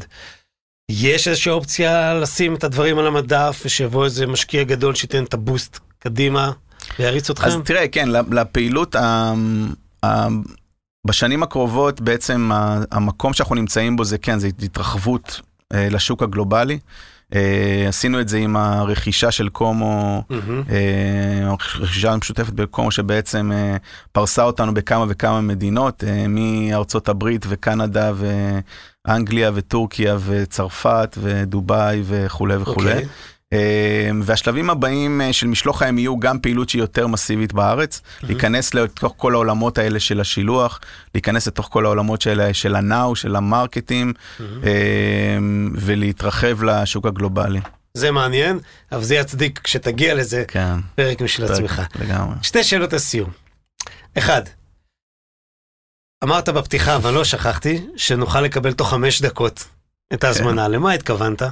[0.90, 5.78] יש איזושהי אופציה לשים את הדברים על המדף, ושיבוא איזה משקיע גדול שייתן את הבוסט
[6.04, 6.50] קדימה,
[6.98, 7.46] ויריץ אתכם?
[7.46, 9.32] אז תראה, כן, לפעילות, ה-
[10.04, 10.28] ה-
[11.06, 15.40] בשנים הקרובות בעצם ה- המקום שאנחנו נמצאים בו זה כן, זה התרחבות
[15.74, 16.78] אה, לשוק הגלובלי.
[17.34, 20.62] אה, עשינו את זה עם הרכישה של קומו, מהמם.
[20.70, 23.76] אה, הרכישה המשותפת בקומו שבעצם אה,
[24.12, 28.12] פרסה אותנו בכמה וכמה מדינות, אה, מארצות הברית וקנדה
[29.06, 32.92] ואנגליה וטורקיה וצרפת ודובאי וכולי וכולי.
[32.92, 33.06] אוקיי.
[33.54, 38.74] אה, והשלבים הבאים אה, של משלוח הם יהיו גם פעילות שהיא יותר מסיבית בארץ, להיכנס
[38.74, 40.80] לתוך כל העולמות האלה של השילוח,
[41.14, 44.46] להיכנס לתוך כל העולמות של, של הנאו, של המרקטים, אה,
[45.74, 47.60] ולהתרחב לשוק הגלובלי.
[47.94, 48.58] זה מעניין,
[48.92, 50.74] אבל זה יצדיק כשתגיע לזה כן.
[50.94, 51.82] פרק משל עצמך.
[52.00, 52.34] לגמרי.
[52.42, 53.30] שתי שאלות לסיום.
[54.18, 54.42] אחד,
[56.24, 59.64] אמרת בפתיחה, אבל לא שכחתי, שנוכל לקבל תוך חמש דקות
[60.12, 60.68] את ההזמנה.
[60.68, 61.42] למה התכוונת?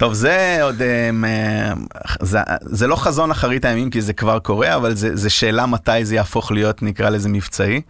[0.00, 1.72] טוב, זה עוד, אה,
[2.20, 6.04] זה, זה לא חזון אחרית הימים כי זה כבר קורה, אבל זה, זה שאלה מתי
[6.04, 7.80] זה יהפוך להיות, נקרא לזה מבצעי.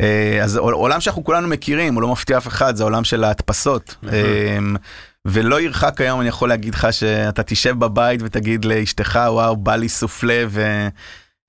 [0.00, 3.24] אה, אז עול- עולם שאנחנו כולנו מכירים, הוא לא מפתיע אף אחד, זה העולם של
[3.24, 3.96] ההדפסות.
[4.04, 4.76] אמ,
[5.24, 9.88] ולא ירחק היום, אני יכול להגיד לך שאתה תשב בבית ותגיד לאשתך, וואו, בא לי
[9.88, 10.88] סופלה ו...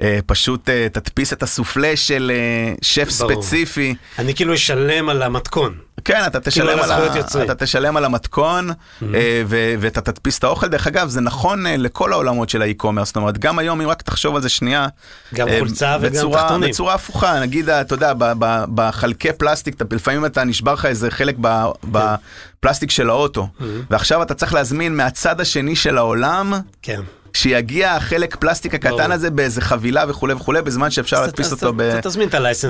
[0.04, 3.41] אה, פשוט אה, תדפיס את הסופלה של אה, שף ברור.
[3.43, 3.95] ספציפי.
[4.20, 5.74] אני כאילו אשלם על המתכון.
[6.06, 7.43] כן, אתה תשלם, על על, ה...
[7.43, 8.70] אתה תשלם על המתכון
[9.14, 9.74] אה, ו...
[9.80, 10.68] ואתה תדפיס את האוכל.
[10.68, 13.08] דרך אגב, זה נכון אה, לכל העולמות של האי-קומרס.
[13.08, 14.88] זאת אומרת, גם היום, אם רק תחשוב על זה שנייה,
[15.34, 16.70] גם אה, חולצה וגם בצורה, תחתונים.
[16.70, 21.12] בצורה הפוכה, נגיד, אתה יודע, ב- ב- בחלקי פלסטיק, אתה- לפעמים אתה נשבר לך איזה
[21.12, 23.47] חלק ב- בפלסטיק של האוטו,
[23.89, 27.01] ועכשיו אתה צריך להזמין מהצד השני של העולם כן.
[27.34, 29.11] שיגיע החלק פלסטיק הקטן.
[29.11, 31.73] הזה באיזה חבילה וכולי וכולי, בזמן שאפשר להדפיס אותו.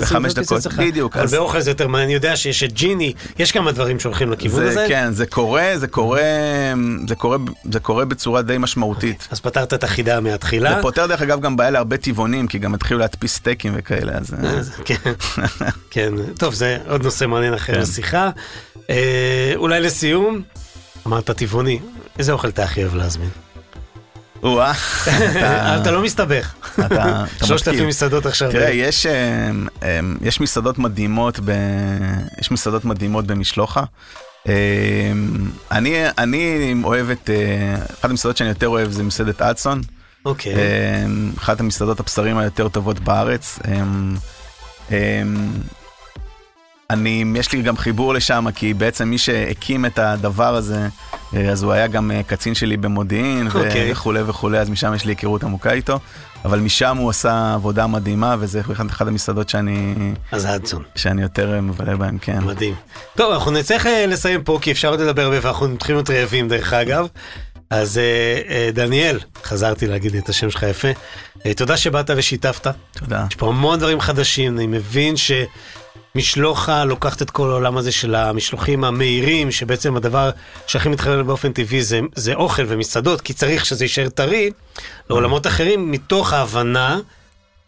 [0.01, 0.67] בחמש דקות.
[0.77, 3.99] בדיוק, אבל אז- באוכל זה יותר מעניין, אני יודע שיש את ג'יני, יש כמה דברים
[3.99, 4.85] שהולכים לכיוון זה, הזה.
[4.87, 6.21] כן, זה קורה, זה קורה,
[7.07, 7.37] זה קורה,
[7.71, 9.27] זה קורה בצורה די משמעותית.
[9.31, 10.75] אז פתרת את החידה מהתחילה.
[10.75, 14.33] זה פותר דרך אגב גם בעיה להרבה טבעונים, כי גם התחילו להדפיס סטייקים וכאלה, אז...
[14.33, 14.95] אה, אז, כן,
[15.89, 17.79] כן, טוב, זה עוד נושא מעניין אחר כן.
[17.79, 18.29] לשיחה.
[18.89, 20.41] אה, אולי לסיום,
[21.07, 21.79] אמרת טבעוני,
[22.19, 23.29] איזה אוכל אתה הכי אוהב להזמין?
[24.43, 24.73] או-אה,
[25.81, 26.53] אתה לא מסתבך.
[26.85, 27.87] אתה שלושת אלפים.
[27.87, 28.51] מסעדות עכשיו.
[28.51, 31.39] תראה, יש, אמ, אמ, מסעדות מדהימות.
[32.39, 33.83] יש מסעדות מדהימות במשלוחה.
[34.47, 34.51] אמ,
[35.71, 39.81] אני, אני אוהב את, אה, אחת המסעדות שאני יותר אוהב זה מסעדת אדסון.
[40.25, 40.53] אוקיי.
[41.37, 43.59] אחת המסעדות הבשרים היותר טובות בארץ.
[46.89, 50.87] אני, יש לי גם חיבור לשם, כי בעצם מי שהקים את הדבר הזה,
[51.35, 53.91] אה, אז הוא היה גם אה, קצין שלי במודיעין, ו- אוקיי.
[53.91, 55.99] וכולי וכולי, אז משם יש לי היכרות עמוקה איתו.
[56.45, 59.95] אבל משם הוא עשה עבודה מדהימה, וזה אחד אחד המסעדות שאני,
[60.31, 62.39] אז האדסון, שאני יותר אה, מבלה בהן, כן.
[62.39, 62.75] מדהים.
[63.17, 66.73] טוב, אנחנו נצטרך לסיים פה, כי אפשר עוד לדבר הרבה, ואנחנו מתחילים להיות רעבים דרך
[66.73, 67.07] אגב.
[67.73, 68.03] אז אה,
[68.49, 70.87] אה, דניאל, חזרתי להגיד את השם שלך יפה.
[71.45, 72.67] אה, תודה שבאת ושיתפת.
[72.91, 73.25] תודה.
[73.29, 75.15] יש פה המון דברים חדשים, אני מבין
[76.15, 80.29] שמשלוחה לוקחת את כל העולם הזה של המשלוחים המהירים, שבעצם הדבר
[80.67, 84.51] שהכי מתחבר באופן טבעי זה, זה אוכל ומסעדות, כי צריך שזה יישאר טרי,
[85.09, 86.99] לעולמות אחרים, מתוך ההבנה,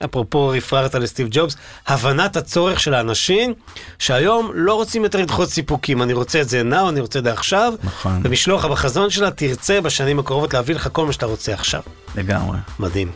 [0.03, 1.55] אפרופו רפררת לסטיב ג'ובס,
[1.87, 3.53] הבנת הצורך של האנשים,
[3.99, 7.33] שהיום לא רוצים יותר לדחות סיפוקים, אני רוצה את זה now, אני רוצה את זה
[7.33, 8.21] עכשיו, נכון.
[8.23, 11.81] ומשלוחה בחזון שלה תרצה בשנים הקרובות להביא לך כל מה שאתה רוצה עכשיו.
[12.15, 12.57] לגמרי.
[12.79, 13.11] מדהים.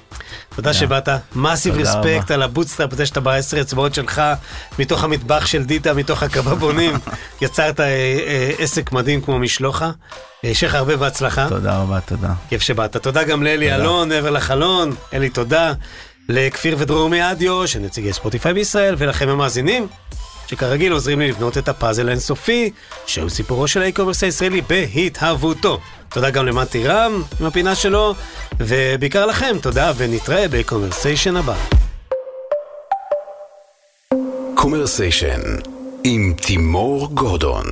[0.56, 2.32] תודה שבאת, massive respect.
[2.32, 4.22] על ה bootstrap הזה שאתה בעשר אצבעות שלך,
[4.80, 6.94] מתוך המטבח של דיטה, מתוך הקבבונים,
[7.42, 9.92] יצרת אה, אה, עסק מדהים כמו משלוחה.
[10.54, 12.34] שיהיה לך הרבה בהצלחה, תודה רבה, תודה.
[12.50, 12.98] כיף שבאת.
[12.98, 15.74] תודה גם לאלי אלון, מעבר לחלון, אלי תודה.
[16.30, 19.88] לכפיר ודרור מאדיו, שנציגי ספוטיפיי בישראל, ולכם המאזינים,
[20.48, 22.72] שכרגיל עוזרים לי לבנות את הפאזל האינסופי,
[23.06, 25.80] שהוא סיפורו של ה e-commerce הישראלי בהתהוותו.
[26.10, 28.16] תודה גם למתי רם עם הפינה שלו,
[28.60, 31.56] ובעיקר לכם, תודה, ונתראה בקומרסיישן הבא.
[34.56, 35.42] קומרסיישן
[36.04, 37.66] עם תימור גורדון